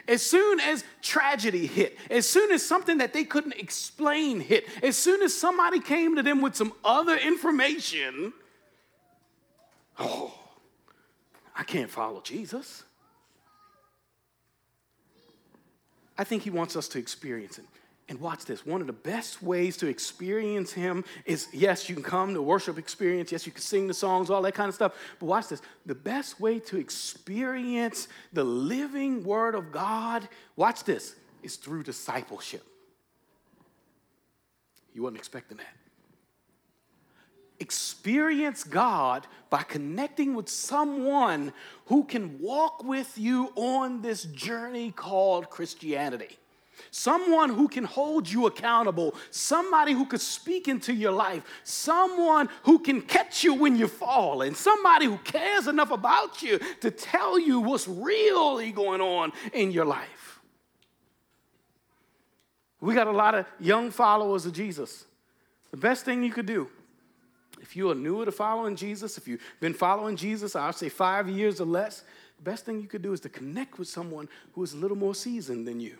as 0.07 0.21
soon 0.21 0.59
as 0.59 0.83
tragedy 1.01 1.67
hit, 1.67 1.97
as 2.09 2.27
soon 2.27 2.51
as 2.51 2.65
something 2.65 2.97
that 2.99 3.13
they 3.13 3.23
couldn't 3.23 3.53
explain 3.53 4.39
hit, 4.39 4.65
as 4.83 4.97
soon 4.97 5.21
as 5.21 5.35
somebody 5.35 5.79
came 5.79 6.15
to 6.15 6.23
them 6.23 6.41
with 6.41 6.55
some 6.55 6.73
other 6.83 7.17
information, 7.17 8.33
oh, 9.99 10.33
I 11.55 11.63
can't 11.63 11.89
follow 11.89 12.21
Jesus. 12.21 12.83
I 16.17 16.23
think 16.23 16.43
he 16.43 16.49
wants 16.49 16.75
us 16.75 16.87
to 16.89 16.99
experience 16.99 17.57
it. 17.57 17.65
And 18.11 18.19
watch 18.19 18.43
this. 18.43 18.65
One 18.65 18.81
of 18.81 18.87
the 18.87 18.93
best 18.93 19.41
ways 19.41 19.77
to 19.77 19.87
experience 19.87 20.73
Him 20.73 21.05
is 21.25 21.47
yes, 21.53 21.87
you 21.87 21.95
can 21.95 22.03
come 22.03 22.33
to 22.33 22.41
worship 22.41 22.77
experience. 22.77 23.31
Yes, 23.31 23.45
you 23.45 23.53
can 23.53 23.61
sing 23.61 23.87
the 23.87 23.93
songs, 23.93 24.29
all 24.29 24.41
that 24.41 24.51
kind 24.51 24.67
of 24.67 24.75
stuff. 24.75 24.91
But 25.17 25.27
watch 25.27 25.47
this. 25.47 25.61
The 25.85 25.95
best 25.95 26.37
way 26.37 26.59
to 26.59 26.77
experience 26.77 28.09
the 28.33 28.43
living 28.43 29.23
Word 29.23 29.55
of 29.55 29.71
God, 29.71 30.27
watch 30.57 30.83
this, 30.83 31.15
is 31.41 31.55
through 31.55 31.83
discipleship. 31.83 32.63
You 34.93 35.03
weren't 35.03 35.15
expecting 35.15 35.59
that. 35.59 35.73
Experience 37.61 38.65
God 38.65 39.25
by 39.49 39.63
connecting 39.63 40.35
with 40.35 40.49
someone 40.49 41.53
who 41.85 42.03
can 42.03 42.41
walk 42.41 42.83
with 42.83 43.17
you 43.17 43.53
on 43.55 44.01
this 44.01 44.25
journey 44.25 44.91
called 44.91 45.49
Christianity 45.49 46.37
someone 46.89 47.49
who 47.49 47.67
can 47.67 47.83
hold 47.83 48.29
you 48.29 48.47
accountable, 48.47 49.15
somebody 49.29 49.93
who 49.93 50.05
could 50.05 50.21
speak 50.21 50.67
into 50.67 50.93
your 50.93 51.11
life, 51.11 51.43
someone 51.63 52.49
who 52.63 52.79
can 52.79 53.01
catch 53.01 53.43
you 53.43 53.53
when 53.53 53.75
you 53.75 53.87
fall, 53.87 54.41
and 54.41 54.55
somebody 54.55 55.05
who 55.05 55.17
cares 55.19 55.67
enough 55.67 55.91
about 55.91 56.41
you 56.41 56.59
to 56.79 56.89
tell 56.89 57.37
you 57.39 57.59
what's 57.59 57.87
really 57.87 58.71
going 58.71 59.01
on 59.01 59.31
in 59.53 59.71
your 59.71 59.85
life. 59.85 60.39
We 62.79 62.95
got 62.95 63.07
a 63.07 63.11
lot 63.11 63.35
of 63.35 63.45
young 63.59 63.91
followers 63.91 64.45
of 64.45 64.53
Jesus. 64.53 65.05
The 65.69 65.77
best 65.77 66.03
thing 66.03 66.23
you 66.23 66.31
could 66.31 66.47
do, 66.47 66.69
if 67.61 67.75
you 67.75 67.91
are 67.91 67.95
newer 67.95 68.25
to 68.25 68.31
following 68.31 68.75
Jesus, 68.75 69.17
if 69.17 69.27
you've 69.27 69.41
been 69.59 69.73
following 69.73 70.15
Jesus, 70.15 70.55
I'll 70.55 70.73
say 70.73 70.89
five 70.89 71.29
years 71.29 71.61
or 71.61 71.65
less, 71.65 72.03
the 72.37 72.43
best 72.49 72.65
thing 72.65 72.81
you 72.81 72.87
could 72.87 73.03
do 73.03 73.13
is 73.13 73.19
to 73.21 73.29
connect 73.29 73.77
with 73.77 73.87
someone 73.87 74.27
who 74.53 74.63
is 74.63 74.73
a 74.73 74.77
little 74.77 74.97
more 74.97 75.13
seasoned 75.13 75.67
than 75.67 75.79
you 75.79 75.97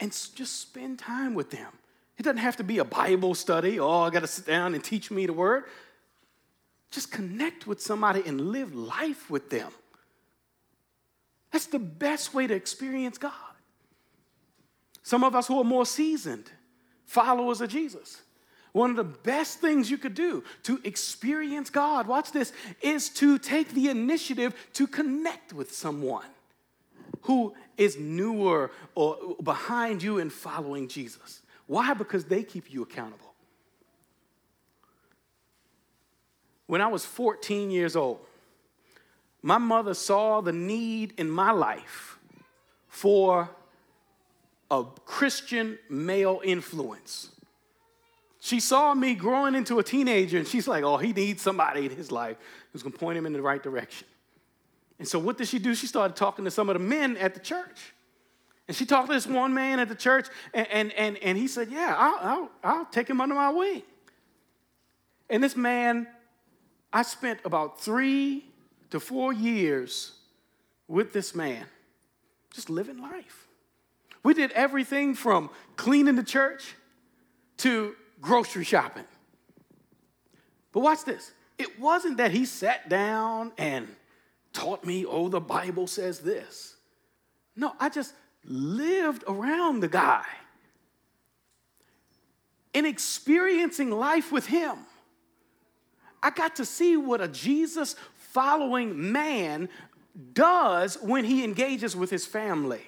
and 0.00 0.10
just 0.10 0.60
spend 0.60 0.98
time 0.98 1.34
with 1.34 1.50
them. 1.50 1.72
It 2.18 2.24
doesn't 2.24 2.38
have 2.38 2.56
to 2.56 2.64
be 2.64 2.78
a 2.78 2.84
Bible 2.84 3.34
study. 3.34 3.78
Oh, 3.78 4.00
I 4.00 4.10
got 4.10 4.20
to 4.20 4.26
sit 4.26 4.46
down 4.46 4.74
and 4.74 4.82
teach 4.82 5.10
me 5.10 5.26
the 5.26 5.32
word. 5.32 5.64
Just 6.90 7.12
connect 7.12 7.66
with 7.66 7.80
somebody 7.80 8.22
and 8.26 8.40
live 8.52 8.74
life 8.74 9.30
with 9.30 9.50
them. 9.50 9.70
That's 11.52 11.66
the 11.66 11.78
best 11.78 12.34
way 12.34 12.46
to 12.46 12.54
experience 12.54 13.18
God. 13.18 13.32
Some 15.02 15.24
of 15.24 15.34
us 15.34 15.46
who 15.46 15.60
are 15.60 15.64
more 15.64 15.86
seasoned, 15.86 16.50
followers 17.06 17.60
of 17.60 17.70
Jesus, 17.70 18.20
one 18.72 18.90
of 18.90 18.96
the 18.96 19.04
best 19.04 19.60
things 19.60 19.90
you 19.90 19.96
could 19.96 20.14
do 20.14 20.44
to 20.64 20.80
experience 20.84 21.70
God, 21.70 22.06
watch 22.06 22.32
this, 22.32 22.52
is 22.82 23.08
to 23.10 23.38
take 23.38 23.70
the 23.70 23.88
initiative 23.88 24.54
to 24.74 24.86
connect 24.86 25.52
with 25.52 25.72
someone 25.72 26.26
who 27.22 27.54
is 27.76 27.98
newer 27.98 28.70
or 28.94 29.36
behind 29.42 30.02
you 30.02 30.18
in 30.18 30.30
following 30.30 30.88
Jesus. 30.88 31.42
Why? 31.66 31.94
Because 31.94 32.24
they 32.24 32.42
keep 32.42 32.72
you 32.72 32.82
accountable. 32.82 33.34
When 36.66 36.80
I 36.80 36.86
was 36.86 37.04
14 37.04 37.70
years 37.70 37.96
old, 37.96 38.20
my 39.42 39.58
mother 39.58 39.94
saw 39.94 40.40
the 40.40 40.52
need 40.52 41.14
in 41.16 41.30
my 41.30 41.50
life 41.50 42.18
for 42.88 43.48
a 44.70 44.84
Christian 45.04 45.78
male 45.88 46.40
influence. 46.44 47.30
She 48.40 48.60
saw 48.60 48.94
me 48.94 49.14
growing 49.14 49.54
into 49.54 49.78
a 49.78 49.82
teenager 49.82 50.38
and 50.38 50.46
she's 50.46 50.68
like, 50.68 50.84
oh, 50.84 50.96
he 50.96 51.12
needs 51.12 51.42
somebody 51.42 51.86
in 51.86 51.96
his 51.96 52.12
life 52.12 52.36
who's 52.72 52.82
gonna 52.82 52.96
point 52.96 53.18
him 53.18 53.26
in 53.26 53.32
the 53.32 53.42
right 53.42 53.62
direction. 53.62 54.06
And 54.98 55.06
so, 55.06 55.18
what 55.18 55.38
did 55.38 55.48
she 55.48 55.58
do? 55.58 55.74
She 55.74 55.86
started 55.86 56.16
talking 56.16 56.44
to 56.44 56.50
some 56.50 56.68
of 56.68 56.74
the 56.74 56.84
men 56.84 57.16
at 57.16 57.34
the 57.34 57.40
church. 57.40 57.92
And 58.66 58.76
she 58.76 58.84
talked 58.84 59.08
to 59.08 59.14
this 59.14 59.26
one 59.26 59.54
man 59.54 59.80
at 59.80 59.88
the 59.88 59.94
church, 59.94 60.26
and, 60.52 60.66
and, 60.70 60.92
and, 60.92 61.16
and 61.18 61.38
he 61.38 61.48
said, 61.48 61.70
Yeah, 61.70 61.94
I'll, 61.96 62.18
I'll, 62.20 62.50
I'll 62.62 62.84
take 62.86 63.08
him 63.08 63.20
under 63.20 63.34
my 63.34 63.50
wing. 63.50 63.82
And 65.30 65.42
this 65.42 65.56
man, 65.56 66.06
I 66.92 67.02
spent 67.02 67.40
about 67.44 67.80
three 67.80 68.44
to 68.90 69.00
four 69.00 69.32
years 69.32 70.12
with 70.86 71.12
this 71.12 71.34
man, 71.34 71.64
just 72.52 72.70
living 72.70 72.98
life. 72.98 73.46
We 74.22 74.34
did 74.34 74.52
everything 74.52 75.14
from 75.14 75.50
cleaning 75.76 76.16
the 76.16 76.22
church 76.22 76.74
to 77.58 77.94
grocery 78.20 78.64
shopping. 78.64 79.04
But 80.72 80.80
watch 80.80 81.04
this. 81.04 81.32
It 81.58 81.78
wasn't 81.80 82.18
that 82.18 82.30
he 82.30 82.44
sat 82.44 82.88
down 82.88 83.52
and 83.58 83.88
taught 84.58 84.84
me, 84.84 85.06
oh, 85.06 85.28
the 85.28 85.40
Bible 85.40 85.86
says 85.86 86.18
this. 86.18 86.74
No, 87.54 87.74
I 87.78 87.88
just 87.88 88.12
lived 88.44 89.22
around 89.28 89.80
the 89.80 89.88
guy 89.88 90.24
and 92.74 92.84
experiencing 92.84 93.92
life 93.92 94.32
with 94.32 94.46
him. 94.46 94.76
I 96.20 96.30
got 96.30 96.56
to 96.56 96.64
see 96.64 96.96
what 96.96 97.20
a 97.20 97.28
Jesus 97.28 97.94
following 98.16 99.12
man 99.12 99.68
does 100.32 100.98
when 101.00 101.24
he 101.24 101.44
engages 101.44 101.94
with 101.94 102.10
his 102.10 102.26
family. 102.26 102.82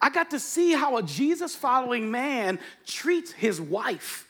I 0.00 0.08
got 0.08 0.30
to 0.30 0.40
see 0.40 0.72
how 0.72 0.96
a 0.96 1.02
Jesus 1.02 1.54
following 1.54 2.10
man 2.10 2.58
treats 2.86 3.32
his 3.32 3.60
wife 3.60 4.26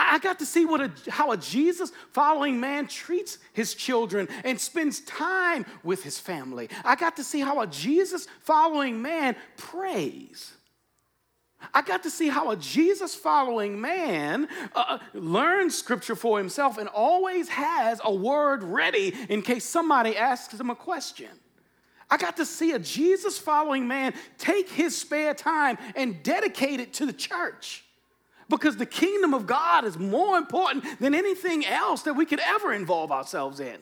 I 0.00 0.18
got 0.18 0.38
to 0.38 0.46
see 0.46 0.64
what 0.64 0.80
a, 0.80 0.92
how 1.10 1.32
a 1.32 1.36
Jesus 1.36 1.90
following 2.12 2.60
man 2.60 2.86
treats 2.86 3.38
his 3.52 3.74
children 3.74 4.28
and 4.44 4.60
spends 4.60 5.00
time 5.00 5.66
with 5.82 6.04
his 6.04 6.18
family. 6.18 6.68
I 6.84 6.94
got 6.94 7.16
to 7.16 7.24
see 7.24 7.40
how 7.40 7.60
a 7.60 7.66
Jesus 7.66 8.28
following 8.40 9.02
man 9.02 9.34
prays. 9.56 10.52
I 11.74 11.82
got 11.82 12.04
to 12.04 12.10
see 12.10 12.28
how 12.28 12.52
a 12.52 12.56
Jesus 12.56 13.16
following 13.16 13.80
man 13.80 14.46
uh, 14.76 14.84
uh, 14.88 14.98
learns 15.14 15.76
scripture 15.76 16.14
for 16.14 16.38
himself 16.38 16.78
and 16.78 16.88
always 16.88 17.48
has 17.48 18.00
a 18.04 18.14
word 18.14 18.62
ready 18.62 19.12
in 19.28 19.42
case 19.42 19.64
somebody 19.64 20.16
asks 20.16 20.58
him 20.58 20.70
a 20.70 20.76
question. 20.76 21.30
I 22.08 22.16
got 22.16 22.36
to 22.36 22.46
see 22.46 22.72
a 22.72 22.78
Jesus 22.78 23.36
following 23.36 23.88
man 23.88 24.14
take 24.38 24.68
his 24.68 24.96
spare 24.96 25.34
time 25.34 25.76
and 25.96 26.22
dedicate 26.22 26.78
it 26.78 26.94
to 26.94 27.06
the 27.06 27.12
church 27.12 27.84
because 28.48 28.76
the 28.76 28.86
kingdom 28.86 29.34
of 29.34 29.46
God 29.46 29.84
is 29.84 29.98
more 29.98 30.38
important 30.38 30.84
than 31.00 31.14
anything 31.14 31.66
else 31.66 32.02
that 32.02 32.14
we 32.14 32.24
could 32.24 32.40
ever 32.40 32.72
involve 32.72 33.12
ourselves 33.12 33.60
in. 33.60 33.78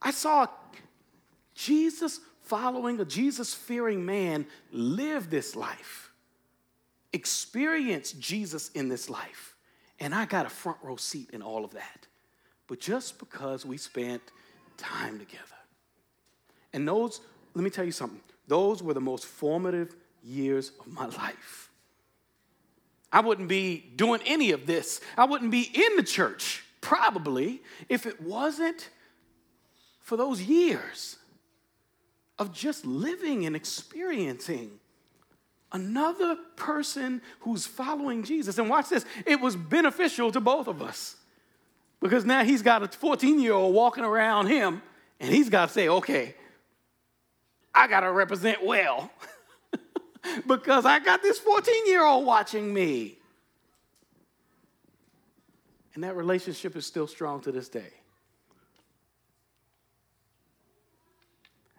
I 0.00 0.10
saw 0.10 0.46
Jesus 1.54 2.20
following 2.42 3.00
a 3.00 3.04
Jesus 3.04 3.54
fearing 3.54 4.04
man 4.04 4.46
live 4.72 5.30
this 5.30 5.56
life, 5.56 6.10
experience 7.12 8.12
Jesus 8.12 8.70
in 8.70 8.88
this 8.88 9.08
life, 9.08 9.54
and 10.00 10.14
I 10.14 10.26
got 10.26 10.44
a 10.44 10.50
front 10.50 10.78
row 10.82 10.96
seat 10.96 11.30
in 11.32 11.42
all 11.42 11.64
of 11.64 11.72
that. 11.72 12.06
But 12.66 12.80
just 12.80 13.18
because 13.18 13.64
we 13.64 13.76
spent 13.76 14.22
time 14.76 15.18
together. 15.18 15.42
And 16.72 16.88
those, 16.88 17.20
let 17.54 17.62
me 17.62 17.70
tell 17.70 17.84
you 17.84 17.92
something, 17.92 18.20
those 18.48 18.82
were 18.82 18.94
the 18.94 19.00
most 19.00 19.26
formative 19.26 19.94
years 20.22 20.72
of 20.80 20.88
my 20.92 21.06
life 21.18 21.70
I 23.12 23.20
wouldn't 23.20 23.48
be 23.48 23.84
doing 23.94 24.20
any 24.24 24.52
of 24.52 24.66
this. 24.66 25.00
I 25.16 25.26
wouldn't 25.26 25.50
be 25.50 25.62
in 25.62 25.96
the 25.96 26.02
church, 26.02 26.64
probably, 26.80 27.62
if 27.88 28.06
it 28.06 28.20
wasn't 28.20 28.88
for 30.00 30.16
those 30.16 30.40
years 30.40 31.16
of 32.38 32.52
just 32.52 32.86
living 32.86 33.44
and 33.44 33.54
experiencing 33.54 34.80
another 35.72 36.36
person 36.56 37.22
who's 37.40 37.66
following 37.66 38.22
Jesus. 38.24 38.58
And 38.58 38.68
watch 38.68 38.88
this, 38.88 39.04
it 39.26 39.40
was 39.40 39.56
beneficial 39.56 40.32
to 40.32 40.40
both 40.40 40.66
of 40.66 40.82
us 40.82 41.16
because 42.00 42.24
now 42.24 42.44
he's 42.44 42.62
got 42.62 42.82
a 42.82 42.88
14 42.88 43.38
year 43.38 43.52
old 43.52 43.74
walking 43.74 44.04
around 44.04 44.48
him 44.48 44.82
and 45.20 45.32
he's 45.32 45.48
got 45.48 45.68
to 45.68 45.72
say, 45.72 45.88
okay, 45.88 46.34
I 47.74 47.86
got 47.86 48.00
to 48.00 48.10
represent 48.12 48.64
well. 48.64 49.10
because 50.46 50.84
I 50.84 50.98
got 50.98 51.22
this 51.22 51.38
14 51.38 51.86
year 51.86 52.04
old 52.04 52.26
watching 52.26 52.72
me. 52.72 53.18
And 55.94 56.04
that 56.04 56.16
relationship 56.16 56.74
is 56.76 56.86
still 56.86 57.06
strong 57.06 57.40
to 57.42 57.52
this 57.52 57.68
day. 57.68 57.92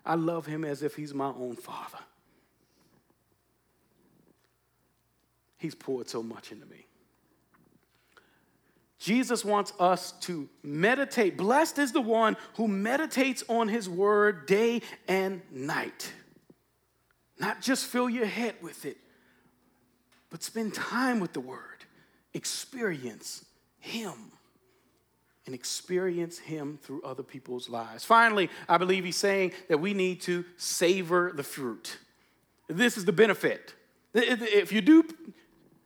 I 0.06 0.16
love 0.16 0.46
him 0.46 0.66
as 0.66 0.84
if 0.84 0.96
he's 0.96 1.14
my 1.14 1.28
own 1.28 1.56
father. 1.56 2.00
He's 5.58 5.76
poured 5.76 6.10
so 6.10 6.22
much 6.22 6.52
into 6.52 6.66
me. 6.66 6.86
Jesus 9.00 9.44
wants 9.44 9.74
us 9.80 10.14
to 10.22 10.48
meditate. 10.62 11.38
Blessed 11.38 11.80
is 11.80 11.92
the 11.92 12.02
one 12.02 12.38
who 12.56 12.68
meditates 12.68 13.44
on 13.50 13.68
his 13.68 13.90
word 13.90 14.46
day 14.46 14.82
and 15.08 15.42
night. 15.52 16.12
Not 17.40 17.62
just 17.62 17.86
fill 17.86 18.10
your 18.10 18.26
head 18.26 18.56
with 18.62 18.86
it, 18.86 18.98
but 20.30 20.44
spend 20.44 20.74
time 20.74 21.20
with 21.20 21.34
the 21.34 21.40
Word. 21.40 21.86
Experience 22.34 23.46
Him 23.80 24.14
and 25.46 25.54
experience 25.54 26.40
Him 26.40 26.80
through 26.82 27.02
other 27.04 27.24
people's 27.24 27.70
lives. 27.70 28.06
Finally, 28.06 28.50
I 28.68 28.78
believe 28.78 29.04
He's 29.04 29.18
saying 29.18 29.52
that 29.68 29.80
we 29.80 29.94
need 29.94 30.22
to 30.22 30.46
savor 30.58 31.32
the 31.36 31.44
fruit. 31.44 31.98
This 32.68 32.98
is 32.98 33.06
the 33.06 33.12
benefit. 33.12 33.74
If 34.14 34.72
you 34.72 34.82
do, 34.82 35.04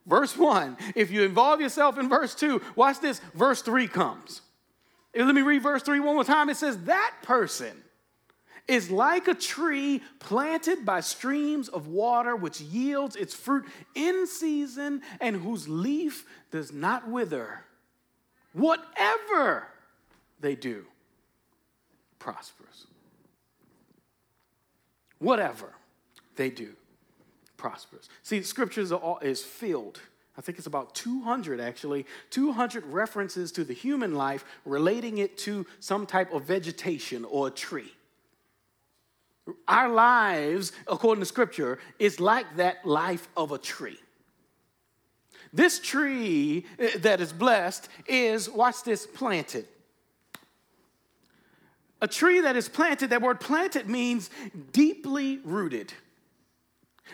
verse 0.06 0.36
one, 0.36 0.76
if 0.94 1.10
you 1.10 1.22
involve 1.22 1.60
yourself 1.60 1.98
in 1.98 2.08
verse 2.08 2.34
two, 2.34 2.62
watch 2.76 3.00
this, 3.00 3.20
verse 3.34 3.62
three 3.62 3.88
comes. 3.88 4.42
Let 5.14 5.34
me 5.34 5.42
read 5.42 5.62
verse 5.62 5.82
three 5.82 6.00
one 6.00 6.14
more 6.14 6.24
time. 6.24 6.48
It 6.50 6.56
says, 6.56 6.78
That 6.84 7.14
person 7.22 7.72
is 8.68 8.90
like 8.90 9.26
a 9.26 9.34
tree 9.34 10.02
planted 10.20 10.84
by 10.84 11.00
streams 11.00 11.68
of 11.68 11.88
water, 11.88 12.36
which 12.36 12.60
yields 12.60 13.16
its 13.16 13.34
fruit 13.34 13.64
in 13.94 14.26
season 14.26 15.00
and 15.20 15.36
whose 15.36 15.68
leaf 15.68 16.26
does 16.50 16.72
not 16.72 17.08
wither. 17.08 17.64
Whatever 18.52 19.66
they 20.40 20.54
do 20.54 20.84
prospers. 22.18 22.86
Whatever 25.18 25.72
they 26.36 26.50
do 26.50 26.70
prospers. 27.56 28.08
See, 28.22 28.42
scriptures 28.42 28.92
all, 28.92 29.18
is 29.20 29.42
filled. 29.42 30.00
I 30.36 30.40
think 30.40 30.58
it's 30.58 30.68
about 30.68 30.94
200 30.94 31.58
actually, 31.60 32.06
200 32.30 32.86
references 32.86 33.50
to 33.52 33.64
the 33.64 33.72
human 33.72 34.14
life 34.14 34.44
relating 34.64 35.18
it 35.18 35.36
to 35.38 35.66
some 35.80 36.06
type 36.06 36.32
of 36.32 36.44
vegetation 36.44 37.24
or 37.24 37.48
a 37.48 37.50
tree. 37.50 37.92
Our 39.66 39.88
lives, 39.88 40.72
according 40.86 41.22
to 41.22 41.26
scripture, 41.26 41.78
is 41.98 42.20
like 42.20 42.56
that 42.56 42.84
life 42.86 43.28
of 43.36 43.52
a 43.52 43.58
tree. 43.58 43.98
This 45.52 45.78
tree 45.78 46.66
that 46.98 47.20
is 47.20 47.32
blessed 47.32 47.88
is, 48.06 48.50
watch 48.50 48.82
this, 48.84 49.06
planted. 49.06 49.66
A 52.00 52.08
tree 52.08 52.40
that 52.42 52.56
is 52.56 52.68
planted, 52.68 53.10
that 53.10 53.22
word 53.22 53.40
planted 53.40 53.88
means 53.88 54.30
deeply 54.72 55.38
rooted. 55.44 55.92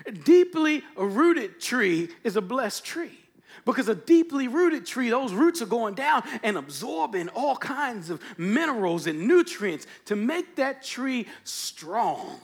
A 0.07 0.13
deeply 0.13 0.83
rooted 0.97 1.61
tree 1.61 2.09
is 2.25 2.37
a 2.37 2.43
blessed 2.43 2.85
tree. 2.85 3.19
Because 3.65 3.89
a 3.89 3.95
deeply 3.95 4.49
rooted 4.49 4.85
tree, 4.85 5.09
those 5.09 5.33
roots 5.33 5.63
are 5.63 5.67
going 5.67 5.95
down 5.95 6.23
and 6.43 6.57
absorbing 6.57 7.29
all 7.31 7.57
kinds 7.57 8.11
of 8.11 8.21
minerals 8.37 9.07
and 9.07 9.27
nutrients 9.27 9.87
to 10.07 10.17
make 10.17 10.57
that 10.57 10.85
tree 10.85 11.27
strong. 11.45 12.41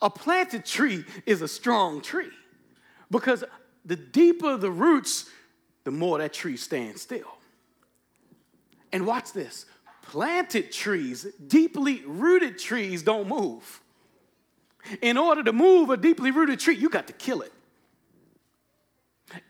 A 0.00 0.08
planted 0.08 0.64
tree 0.64 1.04
is 1.26 1.42
a 1.42 1.48
strong 1.48 2.00
tree 2.00 2.30
because 3.10 3.42
the 3.84 3.96
deeper 3.96 4.56
the 4.56 4.70
roots, 4.70 5.28
the 5.84 5.90
more 5.90 6.18
that 6.18 6.32
tree 6.32 6.56
stands 6.56 7.02
still. 7.02 7.34
And 8.92 9.06
watch 9.06 9.32
this 9.32 9.66
planted 10.02 10.72
trees, 10.72 11.26
deeply 11.48 12.02
rooted 12.06 12.58
trees 12.58 13.02
don't 13.02 13.28
move. 13.28 13.82
In 15.02 15.18
order 15.18 15.42
to 15.42 15.52
move 15.52 15.90
a 15.90 15.96
deeply 15.96 16.30
rooted 16.30 16.60
tree, 16.60 16.76
you 16.76 16.88
got 16.88 17.08
to 17.08 17.12
kill 17.12 17.42
it. 17.42 17.52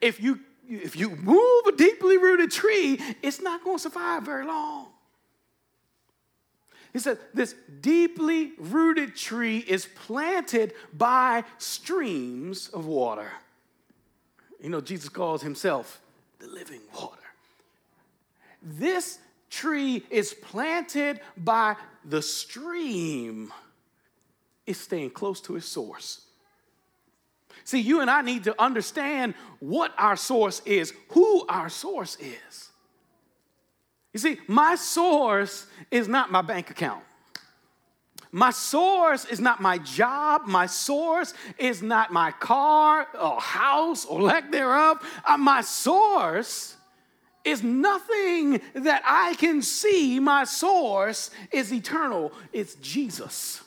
If 0.01 0.21
you 0.21 0.41
if 0.69 0.97
you 0.97 1.11
move 1.11 1.67
a 1.67 1.73
deeply 1.73 2.19
rooted 2.19 2.51
tree, 2.51 3.01
it's 3.23 3.41
not 3.41 3.65
going 3.65 3.79
to 3.79 3.83
survive 3.83 4.23
very 4.23 4.45
long. 4.45 4.89
He 6.93 6.99
said, 6.99 7.19
This 7.33 7.55
deeply 7.81 8.53
rooted 8.59 9.17
tree 9.17 9.59
is 9.59 9.87
planted 10.07 10.75
by 10.93 11.45
streams 11.57 12.69
of 12.69 12.87
water. 12.87 13.31
You 14.61 14.71
know, 14.71 14.81
Jesus 14.81 15.09
calls 15.09 15.43
himself 15.43 16.01
the 16.39 16.49
living 16.49 16.81
water. 16.95 17.17
This 18.63 19.19
tree 19.49 20.05
is 20.11 20.35
planted 20.35 21.21
by 21.37 21.77
the 22.05 22.21
stream, 22.21 23.53
it's 24.67 24.81
staying 24.81 25.11
close 25.11 25.41
to 25.43 25.57
its 25.57 25.67
source. 25.67 26.28
See, 27.69 27.81
you 27.81 28.01
and 28.01 28.11
I 28.11 28.23
need 28.23 28.45
to 28.45 28.59
understand 28.59 29.35
what 29.61 29.93
our 29.99 30.17
source 30.17 30.63
is, 30.65 30.95
who 31.11 31.47
our 31.49 31.69
source 31.69 32.17
is. 32.17 32.71
You 34.15 34.21
see, 34.21 34.39
my 34.47 34.75
source 34.75 35.67
is 35.91 36.09
not 36.09 36.33
my 36.33 36.41
bank 36.41 36.71
account. 36.71 37.05
My 38.33 38.53
source 38.53 39.27
is 39.27 39.39
not 39.39 39.61
my 39.61 39.77
job. 39.77 40.47
My 40.47 40.65
source 40.65 41.35
is 41.59 41.83
not 41.83 42.11
my 42.11 42.31
car 42.31 43.07
or 43.13 43.39
house 43.39 44.07
or 44.07 44.23
lack 44.23 44.51
thereof. 44.51 45.07
Uh, 45.27 45.37
my 45.37 45.61
source 45.61 46.75
is 47.45 47.63
nothing 47.63 48.63
that 48.77 49.03
I 49.05 49.35
can 49.35 49.61
see. 49.61 50.19
My 50.19 50.45
source 50.45 51.31
is 51.53 51.71
eternal. 51.71 52.33
It's 52.51 52.77
Jesus. 52.77 53.63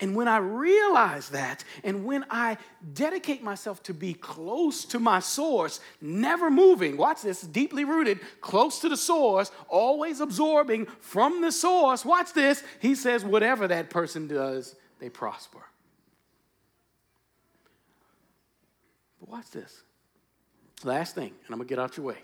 And 0.00 0.14
when 0.14 0.28
I 0.28 0.38
realize 0.38 1.30
that, 1.30 1.64
and 1.82 2.04
when 2.04 2.26
I 2.30 2.58
dedicate 2.92 3.42
myself 3.42 3.82
to 3.84 3.94
be 3.94 4.12
close 4.12 4.84
to 4.86 4.98
my 4.98 5.20
source, 5.20 5.80
never 6.02 6.50
moving, 6.50 6.98
watch 6.98 7.22
this, 7.22 7.40
deeply 7.40 7.84
rooted, 7.84 8.20
close 8.40 8.80
to 8.80 8.90
the 8.90 8.96
source, 8.96 9.50
always 9.68 10.20
absorbing 10.20 10.86
from 11.00 11.40
the 11.40 11.50
source, 11.50 12.04
watch 12.04 12.34
this, 12.34 12.62
he 12.80 12.94
says, 12.94 13.24
whatever 13.24 13.66
that 13.68 13.88
person 13.88 14.26
does, 14.26 14.76
they 14.98 15.08
prosper. 15.08 15.64
But 19.20 19.30
watch 19.30 19.50
this. 19.50 19.82
Last 20.84 21.14
thing, 21.14 21.32
and 21.46 21.50
I'm 21.50 21.58
gonna 21.58 21.68
get 21.68 21.78
out 21.78 21.96
your 21.96 22.04
way. 22.04 22.18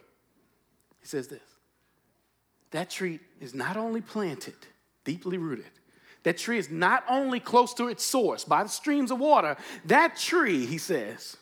He 1.01 1.07
says 1.07 1.29
this 1.29 1.41
that 2.71 2.91
tree 2.91 3.21
is 3.41 3.55
not 3.55 3.77
only 3.77 4.01
planted, 4.01 4.57
deeply 5.05 5.39
rooted, 5.39 5.71
that 6.23 6.39
tree 6.39 6.59
is 6.59 6.71
not 6.71 7.05
only 7.09 7.41
close 7.41 7.75
to 7.75 7.89
its 7.89 8.05
source 8.05 8.45
by 8.45 8.63
the 8.63 8.69
streams 8.69 9.11
of 9.11 9.19
water, 9.19 9.57
that 9.87 10.17
tree, 10.17 10.67
he 10.67 10.79
says, 10.79 11.37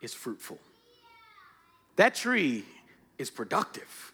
is 0.00 0.14
fruitful. 0.14 0.58
That 1.96 2.14
tree 2.14 2.64
is 3.18 3.30
productive. 3.30 4.12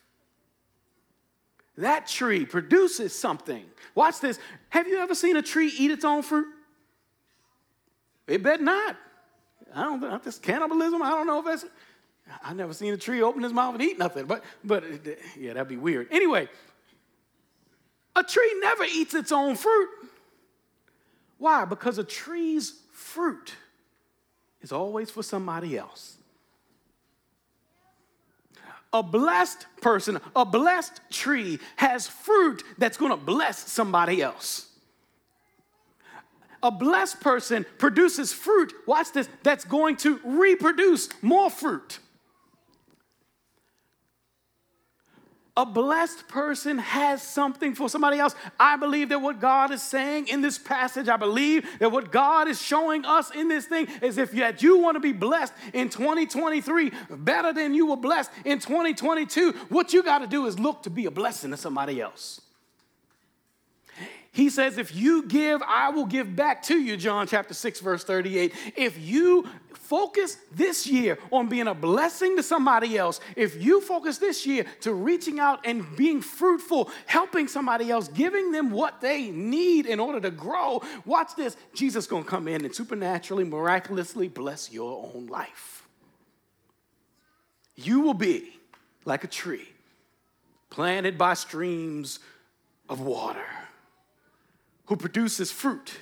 That 1.77 2.07
tree 2.07 2.47
produces 2.47 3.19
something. 3.19 3.65
Watch 3.95 4.21
this. 4.21 4.39
Have 4.71 4.89
you 4.89 4.99
ever 4.99 5.15
seen 5.15 5.37
a 5.37 5.43
tree 5.43 5.73
eat 5.77 5.91
its 5.91 6.05
own 6.05 6.23
fruit? 6.23 6.47
It 8.27 8.43
bet 8.43 8.61
not. 8.63 8.97
I 9.75 9.83
don't 9.83 10.01
know. 10.01 10.19
This 10.19 10.39
cannibalism. 10.39 11.03
I 11.03 11.11
don't 11.11 11.27
know 11.27 11.41
if 11.41 11.45
that's. 11.45 11.67
I've 12.43 12.57
never 12.57 12.73
seen 12.73 12.95
a 12.95 12.97
tree 12.97 13.21
open 13.23 13.45
its 13.45 13.53
mouth 13.53 13.75
and 13.75 13.83
eat 13.83 13.99
nothing. 13.99 14.27
But 14.27 14.45
but 14.63 14.85
yeah, 15.37 15.53
that'd 15.53 15.69
be 15.69 15.77
weird. 15.77 16.09
Anyway, 16.11 16.49
a 18.17 18.23
tree 18.23 18.55
never 18.61 18.85
eats 18.85 19.15
its 19.15 19.33
own 19.33 19.57
fruit. 19.57 19.89
Why? 21.39 21.65
Because 21.65 21.99
a 21.99 22.05
tree's 22.05 22.81
fruit 22.93 23.55
is 24.63 24.73
always 24.73 25.11
for 25.11 25.23
somebody 25.23 25.77
else. 25.77 26.17
A 28.93 29.03
blessed 29.03 29.67
person, 29.81 30.21
a 30.37 30.45
blessed 30.45 31.01
tree 31.11 31.59
has 31.77 32.07
fruit 32.07 32.63
that's 32.79 32.97
to 33.11 33.17
bless 33.17 33.59
somebody 33.71 34.23
else. 34.23 34.69
a 36.65 36.71
blessed 36.71 37.21
person 37.21 37.67
produces 37.77 38.33
fruit, 38.33 38.73
watch 38.87 39.13
this, 39.13 39.29
that's 39.43 39.67
going 39.67 39.97
to 39.97 40.19
reproduce 40.25 41.11
more 41.23 41.51
fruit. 41.51 41.99
A 45.57 45.65
blessed 45.65 46.27
person 46.27 46.79
has 46.79 47.23
something 47.23 47.77
for 47.77 47.89
somebody 47.89 48.19
else. 48.19 48.35
I 48.59 48.77
believe 48.77 49.11
that 49.11 49.21
what 49.21 49.41
God 49.41 49.71
is 49.71 49.83
saying 49.83 50.27
in 50.27 50.41
this 50.41 50.59
passage, 50.59 51.09
I 51.09 51.17
believe 51.17 51.79
that 51.79 51.93
what 51.93 52.11
God 52.11 52.49
is 52.49 52.61
showing 52.61 53.05
us 53.05 53.31
in 53.31 53.47
this 53.47 53.67
thing 53.67 53.87
is 54.03 54.19
if 54.19 54.35
you, 54.35 54.45
you 54.59 54.79
want 54.79 54.97
to 54.97 55.01
be 55.01 55.13
blessed 55.13 55.53
in 55.73 55.91
2023 55.91 56.91
better 57.11 57.53
than 57.53 57.73
you 57.73 57.87
were 57.87 57.97
blessed 57.97 58.33
in 58.45 58.59
2022, 58.59 59.53
what 59.69 59.93
you 59.93 60.03
got 60.03 60.19
to 60.19 60.27
do 60.27 60.47
is 60.47 60.59
look 60.59 60.83
to 60.83 60.91
be 60.91 61.07
a 61.07 61.11
blessing 61.11 61.53
to 61.53 61.57
somebody 61.57 62.01
else. 62.01 62.41
He 64.35 64.51
says, 64.51 64.79
If 64.79 64.95
you 64.95 65.27
give, 65.27 65.63
I 65.63 65.91
will 65.91 66.07
give 66.07 66.35
back 66.35 66.65
to 66.65 66.77
you, 66.77 66.97
John 66.97 67.29
chapter 67.29 67.55
6, 67.55 67.79
verse 67.79 68.03
38. 68.03 68.53
If 68.77 68.99
you 68.99 69.47
focus 69.73 70.39
this 70.51 70.89
year 70.89 71.19
on 71.31 71.49
being 71.49 71.69
a 71.69 71.75
blessing 71.75 72.37
to 72.37 72.43
somebody 72.43 72.99
else, 72.99 73.21
if 73.37 73.63
you 73.63 73.81
focus 73.81 74.19
this 74.19 74.45
year 74.45 74.67
to 74.81 74.93
reaching 74.93 75.39
out 75.39 75.65
and 75.65 75.87
being 75.95 76.21
fruitful, 76.21 76.91
helping 77.07 77.47
somebody 77.47 77.93
else, 77.93 78.09
giving 78.09 78.51
them 78.51 78.73
what 78.73 79.01
they 79.01 79.31
need 79.31 79.87
in 79.87 80.01
order 80.01 80.19
to 80.19 80.33
grow, 80.33 80.83
watch 81.07 81.37
this. 81.37 81.57
Jesus 81.73 82.05
is 82.05 82.11
gonna 82.11 82.25
come 82.25 82.49
in 82.49 82.65
and 82.65 82.75
supernaturally, 82.75 83.45
miraculously 83.45 84.27
bless 84.27 84.73
your 84.73 85.13
own 85.15 85.29
life. 85.29 85.87
You 87.77 88.01
will 88.01 88.15
be 88.15 88.59
like 89.05 89.23
a 89.23 89.29
tree 89.29 89.69
planted 90.71 91.17
by 91.17 91.35
streams 91.35 92.19
of 92.89 93.01
water 93.01 93.47
who 94.87 94.97
produces 94.97 95.51
fruit 95.51 95.99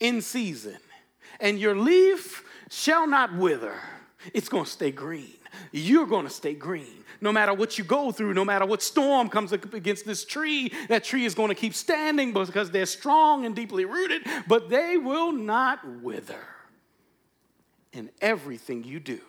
in 0.00 0.20
season, 0.20 0.78
and 1.40 1.58
your 1.58 1.76
leaf 1.76 2.44
shall 2.70 3.06
not 3.06 3.34
wither. 3.34 3.74
It's 4.32 4.48
going 4.48 4.64
to 4.64 4.70
stay 4.70 4.90
green. 4.90 5.34
You're 5.70 6.06
going 6.06 6.26
to 6.26 6.32
stay 6.32 6.54
green. 6.54 7.04
No 7.20 7.32
matter 7.32 7.54
what 7.54 7.78
you 7.78 7.84
go 7.84 8.10
through, 8.10 8.34
no 8.34 8.44
matter 8.44 8.66
what 8.66 8.82
storm 8.82 9.28
comes 9.28 9.52
up 9.52 9.72
against 9.74 10.04
this 10.04 10.24
tree, 10.24 10.72
that 10.88 11.04
tree 11.04 11.24
is 11.24 11.34
going 11.34 11.48
to 11.48 11.54
keep 11.54 11.74
standing 11.74 12.32
because 12.32 12.70
they're 12.70 12.86
strong 12.86 13.44
and 13.46 13.54
deeply 13.54 13.84
rooted, 13.84 14.22
but 14.48 14.70
they 14.70 14.96
will 14.96 15.32
not 15.32 15.86
wither. 16.02 16.44
And 17.92 18.10
everything 18.20 18.84
you 18.84 18.98
do 18.98 19.20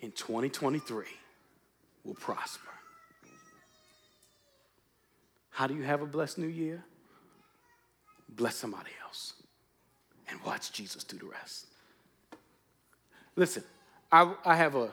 in 0.00 0.12
2023 0.12 1.04
will 2.04 2.14
prosper. 2.14 2.70
How 5.50 5.66
do 5.66 5.74
you 5.74 5.82
have 5.82 6.02
a 6.02 6.06
blessed 6.06 6.38
new 6.38 6.46
year? 6.46 6.84
Bless 8.36 8.56
somebody 8.56 8.90
else 9.04 9.34
and 10.28 10.40
watch 10.42 10.72
Jesus 10.72 11.04
do 11.04 11.16
the 11.16 11.26
rest. 11.26 11.66
Listen, 13.34 13.64
I, 14.10 14.32
I 14.44 14.56
have 14.56 14.74
a 14.74 14.90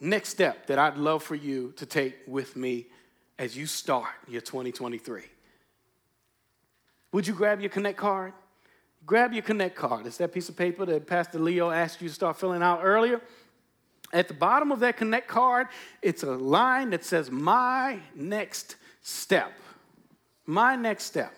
next 0.00 0.30
step 0.30 0.66
that 0.66 0.78
I'd 0.78 0.96
love 0.96 1.22
for 1.22 1.34
you 1.34 1.72
to 1.76 1.86
take 1.86 2.16
with 2.26 2.56
me 2.56 2.86
as 3.38 3.56
you 3.56 3.66
start 3.66 4.08
your 4.26 4.40
2023. 4.40 5.22
Would 7.12 7.26
you 7.26 7.34
grab 7.34 7.60
your 7.60 7.70
Connect 7.70 7.96
card? 7.96 8.32
Grab 9.06 9.32
your 9.32 9.42
Connect 9.42 9.74
card. 9.74 10.06
It's 10.06 10.18
that 10.18 10.32
piece 10.32 10.48
of 10.48 10.56
paper 10.56 10.84
that 10.86 11.06
Pastor 11.06 11.38
Leo 11.38 11.70
asked 11.70 12.02
you 12.02 12.08
to 12.08 12.14
start 12.14 12.36
filling 12.36 12.62
out 12.62 12.80
earlier. 12.82 13.20
At 14.12 14.28
the 14.28 14.34
bottom 14.34 14.72
of 14.72 14.80
that 14.80 14.96
Connect 14.96 15.28
card, 15.28 15.68
it's 16.02 16.22
a 16.22 16.32
line 16.32 16.90
that 16.90 17.04
says, 17.04 17.30
My 17.30 17.98
next 18.14 18.76
step. 19.02 19.52
My 20.46 20.76
next 20.76 21.04
step. 21.04 21.32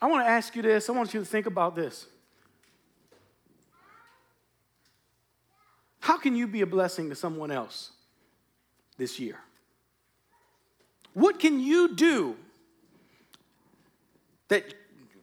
I 0.00 0.06
want 0.06 0.24
to 0.24 0.30
ask 0.30 0.54
you 0.56 0.62
this. 0.62 0.88
I 0.88 0.92
want 0.92 1.14
you 1.14 1.20
to 1.20 1.26
think 1.26 1.46
about 1.46 1.74
this. 1.76 2.06
How 6.00 6.18
can 6.18 6.36
you 6.36 6.46
be 6.46 6.60
a 6.60 6.66
blessing 6.66 7.08
to 7.08 7.16
someone 7.16 7.50
else 7.50 7.92
this 8.98 9.18
year? 9.18 9.38
What 11.14 11.38
can 11.38 11.60
you 11.60 11.94
do 11.94 12.36
that 14.48 14.74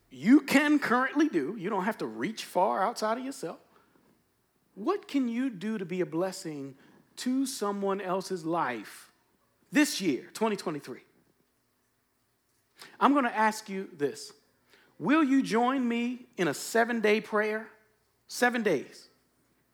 you 0.10 0.42
can 0.42 0.80
currently 0.80 1.30
do? 1.30 1.56
You 1.58 1.70
don't 1.70 1.84
have 1.84 2.00
to 2.00 2.08
reach 2.08 2.46
far 2.46 2.84
outside 2.84 3.20
of 3.20 3.26
yourself. 3.26 3.60
What 4.74 5.08
can 5.08 5.28
you 5.28 5.50
do 5.50 5.78
to 5.78 5.86
be 5.86 6.02
a 6.02 6.06
blessing 6.06 6.76
to 7.18 7.46
someone 7.46 8.02
else's 8.02 8.46
life 8.46 9.12
this 9.72 10.02
year, 10.02 10.24
2023? 10.34 11.00
I'm 13.00 13.14
going 13.14 13.26
to 13.26 13.38
ask 13.38 13.70
you 13.70 13.90
this 13.96 14.34
Will 15.02 15.24
you 15.24 15.42
join 15.42 15.88
me 15.88 16.28
in 16.38 16.48
a 16.48 16.54
seven 16.54 17.02
day 17.02 17.22
prayer? 17.22 17.68
Seven 18.28 18.62
days. 18.62 19.10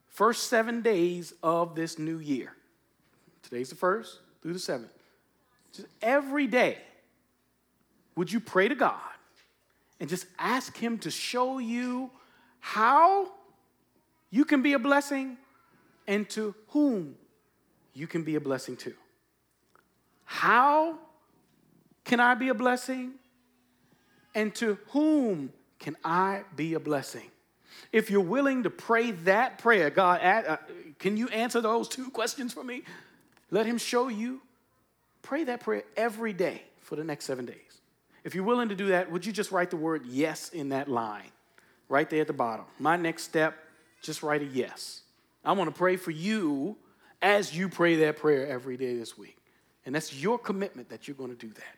First 0.08 0.48
seven 0.48 0.82
days 0.82 1.34
of 1.44 1.76
this 1.76 2.00
new 2.00 2.18
year. 2.18 2.54
Today's 3.44 3.70
the 3.70 3.76
first 3.76 4.22
through 4.42 4.54
the 4.54 4.60
seventh. 4.60 4.90
Just 5.74 5.90
every 6.02 6.48
day, 6.48 6.78
would 8.16 8.32
you 8.32 8.40
pray 8.40 8.70
to 8.70 8.74
God 8.74 8.96
and 10.00 10.10
just 10.10 10.28
ask 10.40 10.78
Him 10.78 10.98
to 11.00 11.12
show 11.12 11.60
you 11.60 12.10
how 12.62 13.28
you 14.30 14.46
can 14.46 14.62
be 14.62 14.72
a 14.72 14.80
blessing 14.80 15.36
and 16.08 16.30
to 16.30 16.56
whom 16.70 17.18
you 17.94 18.08
can 18.08 18.24
be 18.24 18.36
a 18.36 18.42
blessing 18.42 18.78
to? 18.78 18.94
How 20.24 21.00
can 22.06 22.22
I 22.22 22.34
be 22.34 22.48
a 22.48 22.54
blessing 22.54 23.16
and 24.36 24.54
to 24.56 24.78
whom 24.90 25.52
can 25.80 25.96
I 26.04 26.44
be 26.56 26.74
a 26.74 26.80
blessing? 26.80 27.30
If 27.92 28.10
you're 28.10 28.22
willing 28.22 28.64
to 28.64 28.70
pray 28.70 29.12
that 29.12 29.60
prayer, 29.60 29.90
God, 29.90 30.22
uh, 30.24 30.58
can 31.00 31.18
you 31.18 31.28
answer 31.30 31.62
those 31.62 31.88
two 31.88 32.10
questions 32.10 32.54
for 32.54 32.64
me? 32.64 32.84
Let 33.52 33.66
Him 33.66 33.78
show 33.78 34.08
you. 34.08 34.42
Pray 35.22 35.44
that 35.46 35.62
prayer 35.62 35.84
every 35.96 36.34
day 36.34 36.62
for 36.82 36.96
the 36.96 37.04
next 37.04 37.26
seven 37.26 37.46
days. 37.46 37.56
If 38.24 38.36
you're 38.36 38.44
willing 38.44 38.70
to 38.70 38.76
do 38.76 38.88
that, 38.88 39.12
would 39.12 39.26
you 39.26 39.32
just 39.32 39.52
write 39.52 39.70
the 39.70 39.78
word 39.78 40.06
yes 40.06 40.50
in 40.50 40.70
that 40.70 40.90
line 40.90 41.32
right 41.88 42.10
there 42.10 42.22
at 42.22 42.28
the 42.28 42.34
bottom? 42.34 42.66
My 42.80 42.98
next 42.98 43.24
step, 43.24 43.58
just 44.02 44.24
write 44.24 44.42
a 44.42 44.46
yes. 44.46 45.02
I 45.46 45.54
want 45.54 45.74
to 45.74 45.78
pray 45.78 45.96
for 45.96 46.12
you 46.12 46.76
as 47.22 47.56
you 47.56 47.70
pray 47.70 47.96
that 47.98 48.18
prayer 48.18 48.48
every 48.48 48.78
day 48.78 48.98
this 48.98 49.18
week. 49.18 49.38
And 49.86 49.96
that's 49.96 50.14
your 50.14 50.38
commitment 50.38 50.90
that 50.90 51.08
you're 51.08 51.16
going 51.16 51.30
to 51.30 51.38
do 51.38 51.54
that. 51.54 51.76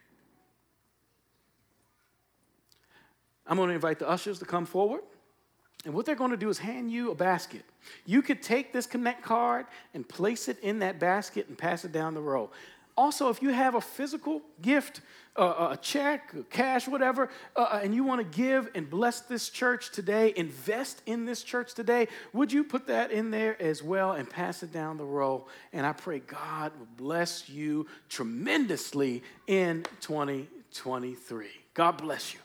I'm 3.49 3.57
going 3.57 3.69
to 3.69 3.75
invite 3.75 3.99
the 3.99 4.07
ushers 4.07 4.39
to 4.39 4.45
come 4.45 4.65
forward. 4.65 5.01
And 5.85 5.93
what 5.93 6.05
they're 6.05 6.15
going 6.15 6.31
to 6.31 6.37
do 6.37 6.49
is 6.49 6.59
hand 6.59 6.91
you 6.91 7.11
a 7.11 7.15
basket. 7.15 7.63
You 8.05 8.21
could 8.21 8.41
take 8.41 8.71
this 8.71 8.85
Connect 8.85 9.23
card 9.23 9.65
and 9.93 10.07
place 10.07 10.47
it 10.47 10.59
in 10.59 10.79
that 10.79 10.99
basket 10.99 11.47
and 11.47 11.57
pass 11.57 11.83
it 11.83 11.91
down 11.91 12.13
the 12.13 12.21
row. 12.21 12.51
Also, 12.97 13.29
if 13.29 13.41
you 13.41 13.49
have 13.49 13.75
a 13.75 13.81
physical 13.81 14.41
gift, 14.61 14.99
uh, 15.37 15.69
a 15.71 15.77
check, 15.77 16.33
cash, 16.49 16.85
whatever, 16.85 17.29
uh, 17.55 17.61
uh, 17.61 17.79
and 17.81 17.95
you 17.95 18.03
want 18.03 18.19
to 18.19 18.37
give 18.37 18.69
and 18.75 18.89
bless 18.89 19.21
this 19.21 19.49
church 19.49 19.91
today, 19.91 20.33
invest 20.35 21.01
in 21.05 21.23
this 21.23 21.41
church 21.41 21.73
today, 21.73 22.09
would 22.33 22.51
you 22.51 22.61
put 22.61 22.87
that 22.87 23.09
in 23.11 23.31
there 23.31 23.59
as 23.61 23.81
well 23.81 24.11
and 24.11 24.29
pass 24.29 24.63
it 24.63 24.73
down 24.73 24.97
the 24.97 25.05
row? 25.05 25.47
And 25.71 25.85
I 25.85 25.93
pray 25.93 26.19
God 26.19 26.73
will 26.77 26.89
bless 26.97 27.47
you 27.47 27.87
tremendously 28.09 29.23
in 29.47 29.85
2023. 30.01 31.47
God 31.73 31.97
bless 31.97 32.33
you. 32.33 32.41